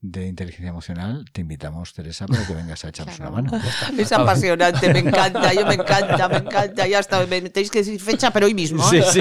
de 0.03 0.27
inteligencia 0.29 0.69
emocional, 0.69 1.25
te 1.33 1.41
invitamos, 1.41 1.93
Teresa, 1.95 2.27
para 2.27 2.47
que 2.47 2.55
vengas 2.55 2.85
a 2.85 2.91
echarnos 2.91 3.17
Claro. 3.17 3.33
una 3.33 3.43
mano. 3.51 3.65
Es 3.99 4.13
apasionante, 4.13 4.93
me 4.93 5.01
encanta, 5.01 5.53
yo 5.55 5.67
me 5.67 5.75
encanta, 5.75 6.29
me 6.29 6.37
encanta. 6.37 6.87
Ya 6.87 6.99
hasta 6.99 7.27
me 7.27 7.41
tenéis 7.43 7.71
que 7.71 7.79
decir 7.81 8.01
fecha, 8.01 8.31
pero 8.31 8.47
hoy 8.47 8.55
mismo. 8.55 8.85
¿eh? 8.93 9.03
Sí, 9.03 9.21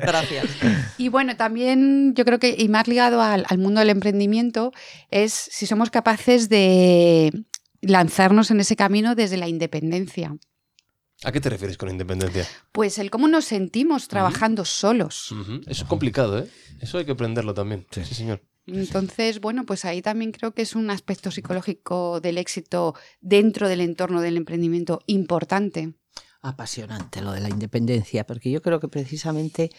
Gracias. 0.00 0.46
Y 0.98 1.08
bueno, 1.08 1.36
también 1.36 2.14
yo 2.14 2.24
creo 2.24 2.38
que, 2.38 2.54
y 2.58 2.68
más 2.68 2.88
ligado 2.88 3.20
al, 3.22 3.44
al 3.48 3.58
mundo 3.58 3.80
del 3.80 3.90
emprendimiento, 3.90 4.72
es 5.10 5.32
si 5.32 5.66
somos 5.66 5.90
capaces 5.90 6.48
de 6.48 7.32
lanzarnos 7.80 8.50
en 8.50 8.60
ese 8.60 8.76
camino 8.76 9.14
desde 9.14 9.36
la 9.36 9.48
independencia. 9.48 10.36
¿A 11.24 11.32
qué 11.32 11.40
te 11.40 11.50
refieres 11.50 11.76
con 11.76 11.88
independencia? 11.88 12.46
Pues 12.70 12.98
el 12.98 13.10
cómo 13.10 13.26
nos 13.26 13.44
sentimos 13.46 14.06
trabajando 14.08 14.64
solos. 14.64 15.34
Eso 15.66 15.82
es 15.82 15.88
complicado, 15.88 16.38
¿eh? 16.40 16.48
Eso 16.80 16.98
hay 16.98 17.04
que 17.06 17.12
aprenderlo 17.12 17.54
también. 17.54 17.86
Sí, 17.90 18.04
Sí. 18.04 18.14
señor. 18.14 18.40
Entonces, 18.68 19.40
bueno, 19.40 19.64
pues 19.64 19.84
ahí 19.84 20.02
también 20.02 20.32
creo 20.32 20.52
que 20.52 20.62
es 20.62 20.74
un 20.74 20.90
aspecto 20.90 21.30
psicológico 21.30 22.20
del 22.20 22.38
éxito 22.38 22.94
dentro 23.20 23.68
del 23.68 23.80
entorno 23.80 24.20
del 24.20 24.36
emprendimiento 24.36 25.00
importante. 25.06 25.94
Apasionante 26.40 27.20
lo 27.20 27.32
de 27.32 27.40
la 27.40 27.48
independencia, 27.48 28.24
porque 28.24 28.50
yo 28.50 28.62
creo 28.62 28.78
que 28.78 28.86
precisamente, 28.88 29.70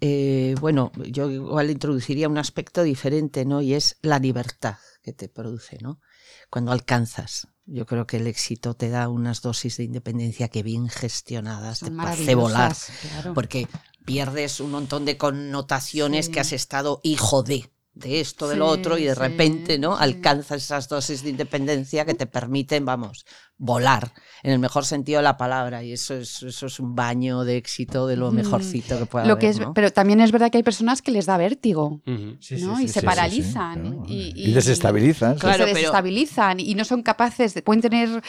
eh, 0.00 0.54
bueno, 0.58 0.90
yo 1.10 1.30
igual 1.30 1.70
introduciría 1.70 2.28
un 2.30 2.38
aspecto 2.38 2.82
diferente, 2.82 3.44
¿no? 3.44 3.60
Y 3.60 3.74
es 3.74 3.98
la 4.00 4.18
libertad 4.18 4.76
que 5.02 5.12
te 5.12 5.28
produce, 5.28 5.78
¿no? 5.82 6.00
Cuando 6.48 6.72
alcanzas. 6.72 7.48
Yo 7.66 7.84
creo 7.84 8.06
que 8.06 8.16
el 8.16 8.26
éxito 8.26 8.72
te 8.74 8.88
da 8.88 9.10
unas 9.10 9.42
dosis 9.42 9.76
de 9.76 9.84
independencia 9.84 10.48
que 10.48 10.62
bien 10.62 10.88
gestionadas 10.88 11.78
Son 11.80 11.94
te 11.98 12.02
hace 12.02 12.34
volar. 12.34 12.74
claro. 13.02 13.34
Porque 13.34 13.68
pierdes 14.06 14.60
un 14.60 14.70
montón 14.70 15.04
de 15.04 15.18
connotaciones 15.18 16.26
Sí. 16.26 16.32
que 16.32 16.40
has 16.40 16.52
estado 16.52 17.00
hijo 17.02 17.42
de 17.42 17.70
de 17.98 18.20
esto, 18.20 18.48
de 18.48 18.56
lo 18.56 18.72
Sí, 18.74 18.80
otro, 18.80 18.96
y 18.98 19.04
de 19.04 19.14
sí, 19.14 19.20
repente, 19.20 19.78
¿no? 19.78 19.96
sí. 19.96 20.02
Alcanzas 20.04 20.62
esas 20.62 20.88
dosis 20.88 21.22
de 21.22 21.30
independencia 21.30 22.04
que 22.04 22.14
te 22.14 22.26
permiten, 22.26 22.84
vamos, 22.84 23.24
volar, 23.56 24.12
en 24.44 24.52
el 24.52 24.60
mejor 24.60 24.84
sentido 24.84 25.18
de 25.18 25.24
la 25.24 25.36
palabra. 25.36 25.82
Y 25.82 25.92
eso 25.92 26.14
es, 26.14 26.42
eso 26.44 26.66
es 26.66 26.78
un 26.78 26.94
baño 26.94 27.42
de 27.44 27.56
éxito 27.56 28.06
de 28.06 28.16
lo 28.16 28.30
Mm. 28.30 28.34
mejorcito 28.36 28.98
que 28.98 29.06
pueda 29.06 29.26
Lo 29.26 29.32
haber, 29.32 29.40
que 29.40 29.48
es, 29.48 29.58
¿no? 29.58 29.74
Pero 29.74 29.90
también 29.92 30.20
es 30.20 30.30
verdad 30.30 30.50
que 30.50 30.58
hay 30.58 30.62
personas 30.62 31.02
que 31.02 31.10
les 31.10 31.26
da 31.26 31.36
vértigo. 31.36 32.00
¿no? 32.06 32.36
sí, 32.40 32.54
Y 32.54 32.58
sí, 32.60 32.88
se 32.88 33.00
sí, 33.00 33.06
paralizan, 33.06 33.74
sí, 33.74 33.80
claro. 33.90 34.04
y- 34.08 34.32
y 34.36 34.50
y- 34.50 34.52
desestabilizan. 34.52 35.34
sí. 35.34 35.40
Claro, 35.40 35.56
que 35.56 35.62
se 35.62 35.64
pero- 35.66 35.76
desestabilizan 35.78 36.60
y 36.60 36.74
no 36.76 36.84
son 36.84 37.02
capaces 37.02 37.54
de. 37.54 37.62
pueden 37.62 37.82
tener 37.82 38.22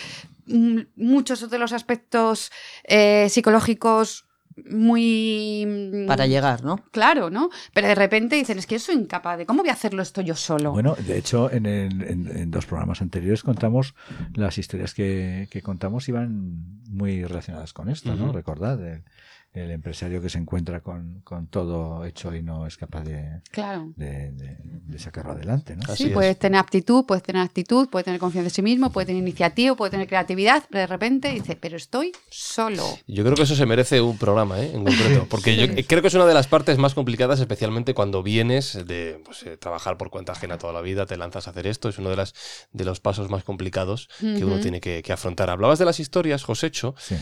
mm, 0.47 0.79
muchos 0.95 1.47
de 1.47 1.59
los 1.59 1.73
aspectos 1.73 2.51
eh, 2.85 3.27
psicológicos 3.29 4.25
muy. 4.69 5.65
mm, 5.67 6.07
Para 6.07 6.25
llegar, 6.27 6.63
¿no? 6.63 6.77
Claro, 6.91 7.29
¿no? 7.29 7.49
Pero 7.73 7.87
de 7.87 7.95
repente 7.95 8.35
dicen, 8.35 8.57
es 8.57 8.65
que 8.67 8.75
yo 8.75 8.79
soy 8.79 8.95
incapaz 8.95 9.37
de. 9.37 9.45
¿Cómo 9.45 9.61
voy 9.61 9.69
a 9.69 9.73
hacerlo 9.73 10.01
esto 10.01 10.21
yo 10.21 10.35
solo? 10.35 10.71
Bueno, 10.71 10.95
de 11.07 11.17
hecho, 11.17 11.51
en, 11.51 11.65
el- 11.65 12.01
en- 12.03 12.31
en 12.37 12.51
dos 12.51 12.65
programas 12.65 13.01
anteriores 13.01 13.43
contamos 13.43 13.95
las 14.35 14.57
historias 14.57 14.93
que, 14.93 15.47
que 15.51 15.61
contamos 15.61 16.07
iban 16.09 16.63
muy 16.89 17.23
relacionadas 17.23 17.73
con 17.73 17.89
esto, 17.89 18.15
¿no? 18.15 18.31
Recordad, 18.31 18.81
el, 18.83 19.03
el 19.51 19.71
empresario 19.71 20.21
que 20.21 20.29
se 20.29 20.37
encuentra 20.37 20.81
con, 20.81 21.21
con 21.21 21.47
todo 21.47 22.05
hecho 22.05 22.33
y 22.35 22.43
no 22.43 22.67
es 22.67 22.77
capaz 22.77 23.03
de, 23.03 23.41
claro. 23.51 23.91
de- 23.95 24.31
de- 24.31 24.57
de 24.61 24.99
sacarlo 24.99 25.31
adelante, 25.31 25.75
¿no? 25.75 25.81
Así 25.91 26.03
Sí, 26.03 26.09
es. 26.09 26.13
puedes 26.13 26.37
tener 26.37 26.59
aptitud, 26.59 27.03
puedes 27.05 27.23
tener 27.23 27.41
actitud, 27.41 27.89
puedes 27.89 28.05
tener 28.05 28.19
confianza 28.19 28.47
en 28.49 28.53
sí 28.53 28.61
mismo, 28.61 28.91
puedes 28.91 29.07
tener 29.07 29.21
iniciativa, 29.21 29.75
puedes 29.75 29.91
tener 29.91 30.07
creatividad, 30.07 30.63
pero 30.69 30.81
de 30.81 30.87
repente 30.87 31.29
dice, 31.31 31.55
pero 31.55 31.77
estoy 31.77 32.11
solo. 32.29 32.83
Yo 33.07 33.23
creo 33.23 33.35
que 33.35 33.41
eso 33.43 33.55
se 33.55 33.65
merece 33.65 34.01
un 34.01 34.17
programa, 34.17 34.59
¿eh? 34.61 34.71
En 34.73 34.83
concreto. 34.85 35.25
Porque 35.29 35.55
yo 35.55 35.67
creo 35.87 36.01
que 36.03 36.07
es 36.09 36.13
una 36.13 36.25
de 36.27 36.33
las 36.35 36.47
partes 36.47 36.77
más 36.77 36.93
complicadas, 36.93 37.39
especialmente 37.39 37.93
cuando 37.95 38.21
vienes 38.21 38.85
de 38.85 39.19
pues, 39.25 39.43
eh, 39.43 39.57
trabajar 39.57 39.97
por 39.97 40.09
cuenta 40.11 40.33
ajena 40.33 40.57
toda 40.59 40.73
la 40.73 40.81
vida, 40.81 41.05
te 41.07 41.17
lanzas 41.17 41.47
a 41.47 41.51
hacer 41.51 41.65
esto. 41.67 41.89
Es 41.89 41.97
uno 41.97 42.09
de, 42.11 42.15
las, 42.17 42.33
de 42.71 42.85
los 42.85 42.99
pasos 42.99 43.29
más 43.29 43.43
complicados 43.43 44.09
que 44.19 44.45
uno 44.45 44.59
tiene 44.59 44.79
que, 44.79 45.01
que 45.01 45.11
afrontar. 45.11 45.49
Hablabas 45.49 45.79
de 45.79 45.85
las 45.85 45.99
historias, 45.99 46.43
Josecho. 46.43 46.93
Sí. 46.99 47.15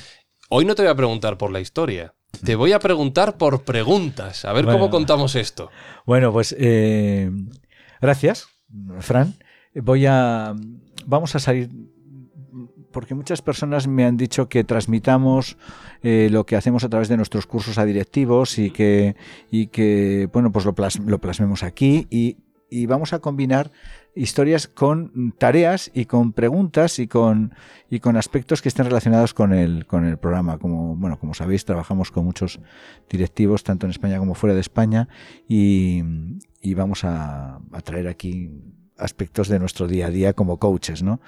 Hoy 0.49 0.63
no 0.63 0.75
te 0.75 0.81
voy 0.83 0.91
a 0.91 0.95
preguntar 0.95 1.37
por 1.37 1.51
la 1.51 1.59
historia. 1.59 2.13
Te 2.43 2.55
voy 2.55 2.71
a 2.71 2.79
preguntar 2.79 3.37
por 3.37 3.63
preguntas. 3.63 4.45
A 4.45 4.53
ver 4.53 4.65
Bueno. 4.65 4.79
cómo 4.79 4.91
contamos 4.91 5.35
esto. 5.35 5.69
Bueno, 6.05 6.31
pues 6.31 6.55
eh, 6.57 7.31
gracias, 8.01 8.47
Fran. 8.99 9.35
Voy 9.73 10.05
a. 10.05 10.53
Vamos 11.05 11.35
a 11.35 11.39
salir. 11.39 11.69
Porque 12.91 13.13
muchas 13.15 13.41
personas 13.41 13.85
me 13.87 14.05
han 14.05 14.17
dicho 14.17 14.49
que 14.49 14.63
transmitamos 14.63 15.57
eh, 16.03 16.29
lo 16.31 16.45
que 16.45 16.55
hacemos 16.55 16.83
a 16.83 16.89
través 16.89 17.09
de 17.09 17.17
nuestros 17.17 17.45
cursos 17.45 17.77
a 17.77 17.85
directivos 17.85 18.57
y 18.57 18.71
que, 18.71 19.15
y 19.51 19.67
que 19.67 20.27
bueno, 20.33 20.51
pues 20.51 20.65
lo, 20.65 20.73
plas- 20.73 20.97
lo 21.05 21.19
plasmemos 21.19 21.61
aquí 21.63 22.07
y, 22.09 22.37
y 22.71 22.85
vamos 22.87 23.13
a 23.13 23.19
combinar 23.19 23.71
historias 24.17 24.67
con 24.67 25.33
tareas 25.37 25.91
y 25.93 26.05
con 26.05 26.33
preguntas 26.33 26.99
y 26.99 27.07
con, 27.07 27.53
y 27.89 27.99
con 27.99 28.17
aspectos 28.17 28.61
que 28.61 28.69
estén 28.69 28.85
relacionados 28.85 29.33
con 29.33 29.53
el, 29.53 29.85
con 29.85 30.05
el 30.05 30.17
programa. 30.17 30.57
Como, 30.57 30.95
bueno, 30.95 31.19
como 31.19 31.33
sabéis, 31.33 31.65
trabajamos 31.65 32.11
con 32.11 32.25
muchos 32.25 32.59
directivos, 33.09 33.63
tanto 33.63 33.85
en 33.85 33.91
España 33.91 34.17
como 34.17 34.33
fuera 34.33 34.53
de 34.53 34.61
España, 34.61 35.07
y, 35.47 36.03
y 36.61 36.73
vamos 36.73 37.03
a, 37.03 37.59
a 37.71 37.81
traer 37.81 38.07
aquí 38.07 38.51
aspectos 38.97 39.47
de 39.47 39.59
nuestro 39.59 39.87
día 39.87 40.07
a 40.07 40.09
día 40.09 40.33
como 40.33 40.57
coaches, 40.57 41.03
¿no? 41.03 41.21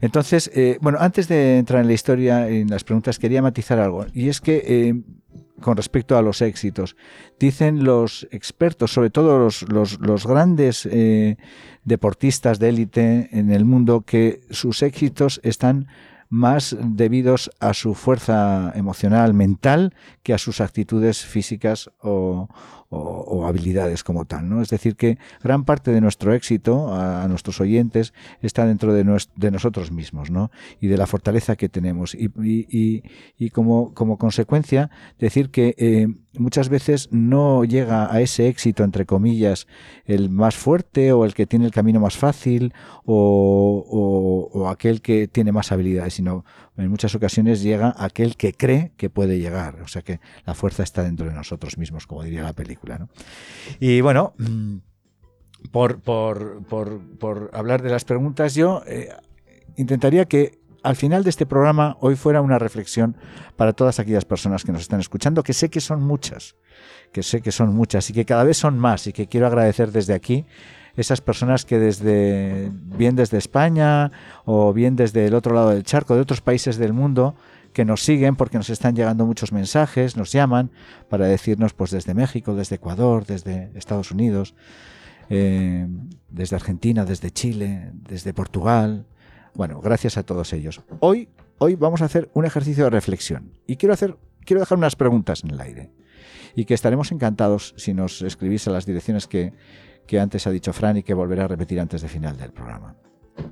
Entonces, 0.00 0.50
eh, 0.54 0.78
bueno, 0.80 0.98
antes 1.00 1.26
de 1.26 1.58
entrar 1.58 1.80
en 1.80 1.88
la 1.88 1.92
historia, 1.92 2.48
en 2.48 2.68
las 2.68 2.84
preguntas, 2.84 3.18
quería 3.18 3.42
matizar 3.42 3.80
algo, 3.80 4.06
y 4.14 4.28
es 4.28 4.40
que 4.40 4.62
eh, 4.64 4.94
con 5.60 5.76
respecto 5.76 6.16
a 6.16 6.22
los 6.22 6.42
éxitos, 6.42 6.96
dicen 7.38 7.84
los 7.84 8.26
expertos, 8.30 8.92
sobre 8.92 9.10
todo 9.10 9.38
los, 9.38 9.62
los, 9.68 10.26
grandes 10.26 10.86
eh, 10.86 11.36
deportistas 11.84 12.58
de 12.58 12.68
élite 12.68 13.28
en 13.32 13.50
el 13.50 13.64
mundo, 13.64 14.02
que 14.02 14.40
sus 14.50 14.82
éxitos 14.82 15.40
están 15.42 15.88
más 16.30 16.76
debidos 16.78 17.50
a 17.58 17.72
su 17.72 17.94
fuerza 17.94 18.72
emocional, 18.74 19.32
mental, 19.34 19.94
que 20.22 20.34
a 20.34 20.38
sus 20.38 20.60
actitudes 20.60 21.24
físicas 21.24 21.90
o, 22.02 22.48
o- 22.90 23.46
habilidades 23.46 24.04
como 24.04 24.24
tal. 24.24 24.48
¿no? 24.48 24.62
Es 24.62 24.68
decir, 24.68 24.96
que 24.96 25.18
gran 25.42 25.64
parte 25.64 25.90
de 25.90 26.00
nuestro 26.00 26.32
éxito 26.34 26.92
a, 26.94 27.26
nuestros 27.28 27.60
oyentes 27.60 28.12
está 28.42 28.66
dentro 28.66 28.92
de, 28.92 29.04
nues- 29.04 29.28
de 29.36 29.50
nosotros 29.50 29.90
mismos 29.92 30.30
¿no? 30.30 30.50
y 30.80 30.88
de 30.88 30.96
la 30.96 31.06
fortaleza 31.06 31.56
que 31.56 31.68
tenemos. 31.68 32.14
Y, 32.14 32.30
y- 32.42 32.66
y- 32.70 33.02
y 33.38 33.50
como, 33.50 33.94
como 33.94 34.18
consecuencia, 34.18 34.90
decir 35.18 35.50
que 35.50 35.74
eh, 35.78 36.08
muchas 36.38 36.68
veces 36.68 37.08
no 37.12 37.64
llega 37.64 38.12
a 38.12 38.20
ese 38.20 38.48
éxito, 38.48 38.84
entre 38.84 39.06
comillas, 39.06 39.66
el 40.04 40.30
más 40.30 40.56
fuerte 40.56 41.12
o 41.12 41.24
el 41.24 41.34
que 41.34 41.46
tiene 41.46 41.64
el 41.66 41.72
camino 41.72 42.00
más 42.00 42.16
fácil 42.16 42.72
o, 43.04 43.84
o- 44.52 44.58
o 44.60 44.68
aquel 44.68 45.00
que 45.02 45.28
tiene 45.28 45.52
más 45.52 45.72
habilidades, 45.72 46.14
sino 46.14 46.44
en 46.78 46.88
muchas 46.90 47.14
ocasiones 47.14 47.62
llega 47.62 47.94
aquel 47.98 48.36
que 48.36 48.52
cree 48.54 48.92
que 48.96 49.10
puede 49.10 49.38
llegar. 49.38 49.80
O 49.82 49.88
sea 49.88 50.02
que 50.02 50.20
la 50.46 50.54
fuerza 50.54 50.82
está 50.82 51.02
dentro 51.02 51.26
de 51.26 51.34
nosotros 51.34 51.76
mismos, 51.78 52.06
como 52.06 52.22
diría 52.22 52.42
la 52.42 52.52
película. 52.52 52.98
¿no? 52.98 53.08
Y 53.80 54.00
bueno, 54.00 54.34
mm, 54.38 54.76
por, 55.72 56.00
por- 56.00 56.64
por- 56.66 57.00
por 57.18 57.50
hablar 57.52 57.82
de 57.82 57.90
las 57.90 58.04
preguntas, 58.04 58.54
yo 58.54 58.82
eh, 58.86 59.08
intentaría 59.76 60.24
que 60.26 60.58
al 60.84 60.94
final 60.94 61.24
de 61.24 61.30
este 61.30 61.44
programa 61.44 61.96
hoy 62.00 62.14
fuera 62.14 62.40
una 62.40 62.58
reflexión 62.58 63.16
para 63.56 63.72
todas 63.72 63.98
aquellas 63.98 64.24
personas 64.24 64.62
que 64.64 64.70
nos 64.72 64.82
están 64.82 65.00
escuchando, 65.00 65.42
que 65.42 65.52
sé 65.52 65.68
que 65.70 65.80
son 65.80 66.02
muchas, 66.02 66.54
que 67.12 67.24
sé 67.24 67.40
que 67.42 67.50
son 67.50 67.74
muchas 67.74 68.08
y 68.10 68.12
que 68.12 68.24
cada 68.24 68.44
vez 68.44 68.56
son 68.56 68.78
más 68.78 69.06
y 69.08 69.12
que 69.12 69.26
quiero 69.26 69.48
agradecer 69.48 69.90
desde 69.90 70.14
aquí 70.14 70.46
esas 70.98 71.20
personas 71.20 71.64
que 71.64 71.78
desde 71.78 72.72
bien 72.72 73.14
desde 73.14 73.38
España 73.38 74.10
o 74.44 74.72
bien 74.72 74.96
desde 74.96 75.26
el 75.26 75.34
otro 75.34 75.54
lado 75.54 75.70
del 75.70 75.84
charco, 75.84 76.16
de 76.16 76.20
otros 76.20 76.40
países 76.40 76.76
del 76.76 76.92
mundo, 76.92 77.36
que 77.72 77.84
nos 77.84 78.02
siguen 78.02 78.34
porque 78.34 78.56
nos 78.58 78.68
están 78.68 78.96
llegando 78.96 79.24
muchos 79.24 79.52
mensajes, 79.52 80.16
nos 80.16 80.32
llaman 80.32 80.72
para 81.08 81.26
decirnos 81.26 81.72
pues 81.72 81.92
desde 81.92 82.14
México, 82.14 82.56
desde 82.56 82.76
Ecuador, 82.76 83.26
desde 83.26 83.70
Estados 83.76 84.10
Unidos, 84.10 84.56
eh, 85.30 85.86
desde 86.28 86.56
Argentina, 86.56 87.04
desde 87.04 87.30
Chile, 87.30 87.92
desde 87.92 88.34
Portugal. 88.34 89.06
Bueno, 89.54 89.80
gracias 89.80 90.16
a 90.16 90.24
todos 90.24 90.52
ellos. 90.52 90.80
Hoy, 90.98 91.28
hoy 91.58 91.76
vamos 91.76 92.02
a 92.02 92.06
hacer 92.06 92.28
un 92.34 92.44
ejercicio 92.44 92.82
de 92.82 92.90
reflexión 92.90 93.52
y 93.68 93.76
quiero 93.76 93.92
hacer, 93.92 94.16
quiero 94.44 94.58
dejar 94.58 94.78
unas 94.78 94.96
preguntas 94.96 95.44
en 95.44 95.50
el 95.50 95.60
aire 95.60 95.92
y 96.56 96.64
que 96.64 96.74
estaremos 96.74 97.12
encantados 97.12 97.74
si 97.76 97.94
nos 97.94 98.20
escribís 98.22 98.66
a 98.66 98.72
las 98.72 98.84
direcciones 98.84 99.28
que, 99.28 99.52
que 100.08 100.18
antes 100.18 100.46
ha 100.46 100.50
dicho 100.50 100.72
Fran 100.72 100.96
y 100.96 101.02
que 101.02 101.12
volverá 101.12 101.44
a 101.44 101.48
repetir 101.48 101.78
antes 101.78 102.00
de 102.00 102.08
final 102.08 102.36
del 102.38 102.50
programa. 102.50 102.96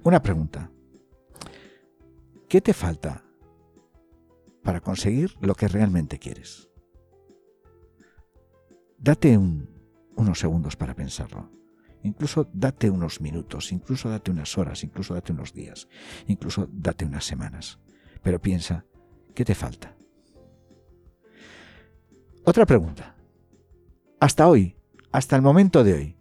Una 0.04 0.22
pregunta. 0.22 0.70
¿Qué 2.48 2.62
te 2.62 2.72
falta 2.72 3.22
para 4.62 4.80
conseguir 4.80 5.34
lo 5.40 5.54
que 5.54 5.68
realmente 5.68 6.18
quieres? 6.18 6.70
Date 8.98 9.36
un- 9.36 9.68
unos 10.16 10.40
segundos 10.40 10.76
para 10.76 10.94
pensarlo. 10.94 11.50
Incluso 12.02 12.48
date 12.54 12.88
unos 12.88 13.20
minutos, 13.20 13.70
incluso 13.70 14.08
date 14.08 14.30
unas 14.30 14.56
horas, 14.56 14.82
incluso 14.82 15.12
date 15.12 15.32
unos 15.32 15.52
días, 15.52 15.88
incluso 16.26 16.68
date 16.72 17.04
unas 17.04 17.24
semanas. 17.26 17.78
Pero 18.22 18.40
piensa, 18.40 18.86
¿qué 19.34 19.44
te 19.44 19.54
falta? 19.54 19.94
Otra 22.44 22.64
pregunta. 22.64 23.14
Hasta 24.20 24.48
hoy, 24.48 24.76
hasta 25.12 25.36
el 25.36 25.42
momento 25.42 25.84
de 25.84 25.92
hoy, 25.92 26.15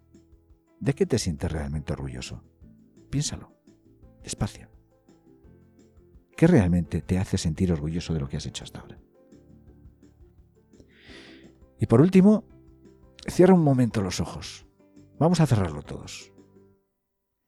¿de 0.86 0.94
qué 0.94 1.08
te 1.08 1.18
sientes 1.18 1.52
realmente 1.52 1.94
orgulloso? 1.94 2.44
Piénsalo, 3.10 3.52
despacio. 4.22 4.70
¿Qué 6.38 6.46
realmente 6.46 7.02
te 7.02 7.18
hace 7.18 7.40
sentir 7.40 7.72
orgulloso 7.72 8.14
de 8.14 8.20
lo 8.20 8.30
que 8.30 8.38
has 8.38 8.46
hecho 8.46 8.64
hasta 8.64 8.82
ahora? 8.82 9.00
Y 11.80 11.88
por 11.88 12.02
último, 12.02 12.46
cierra 13.28 13.56
un 13.56 13.64
momento 13.64 14.02
los 14.02 14.20
ojos. 14.20 14.68
Vamos 15.18 15.40
a 15.40 15.48
cerrarlo 15.48 15.82
todos. 15.82 16.32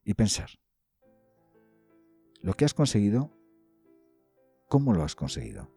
Y 0.03 0.15
pensar. 0.15 0.49
Lo 2.41 2.53
que 2.53 2.65
has 2.65 2.73
conseguido, 2.73 3.31
¿cómo 4.67 4.93
lo 4.93 5.03
has 5.03 5.15
conseguido? 5.15 5.71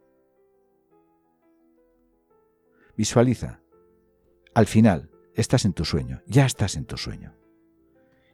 Visualiza. 2.96 3.60
Al 4.54 4.66
final, 4.66 5.10
estás 5.34 5.66
en 5.66 5.74
tu 5.74 5.84
sueño, 5.84 6.22
ya 6.26 6.46
estás 6.46 6.76
en 6.76 6.86
tu 6.86 6.96
sueño. 6.96 7.39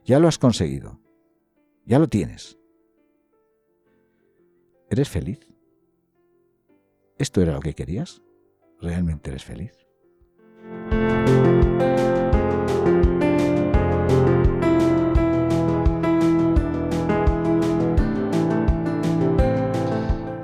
Ya 0.07 0.19
lo 0.19 0.29
has 0.29 0.37
conseguido. 0.37 1.01
Ya 1.85 1.99
lo 1.99 2.07
tienes. 2.07 2.57
¿Eres 4.89 5.09
feliz? 5.09 5.45
¿Esto 7.17 7.41
era 7.41 7.51
lo 7.51 7.59
que 7.59 7.73
querías? 7.73 8.21
¿Realmente 8.79 9.31
eres 9.31 9.43
feliz? 9.43 9.73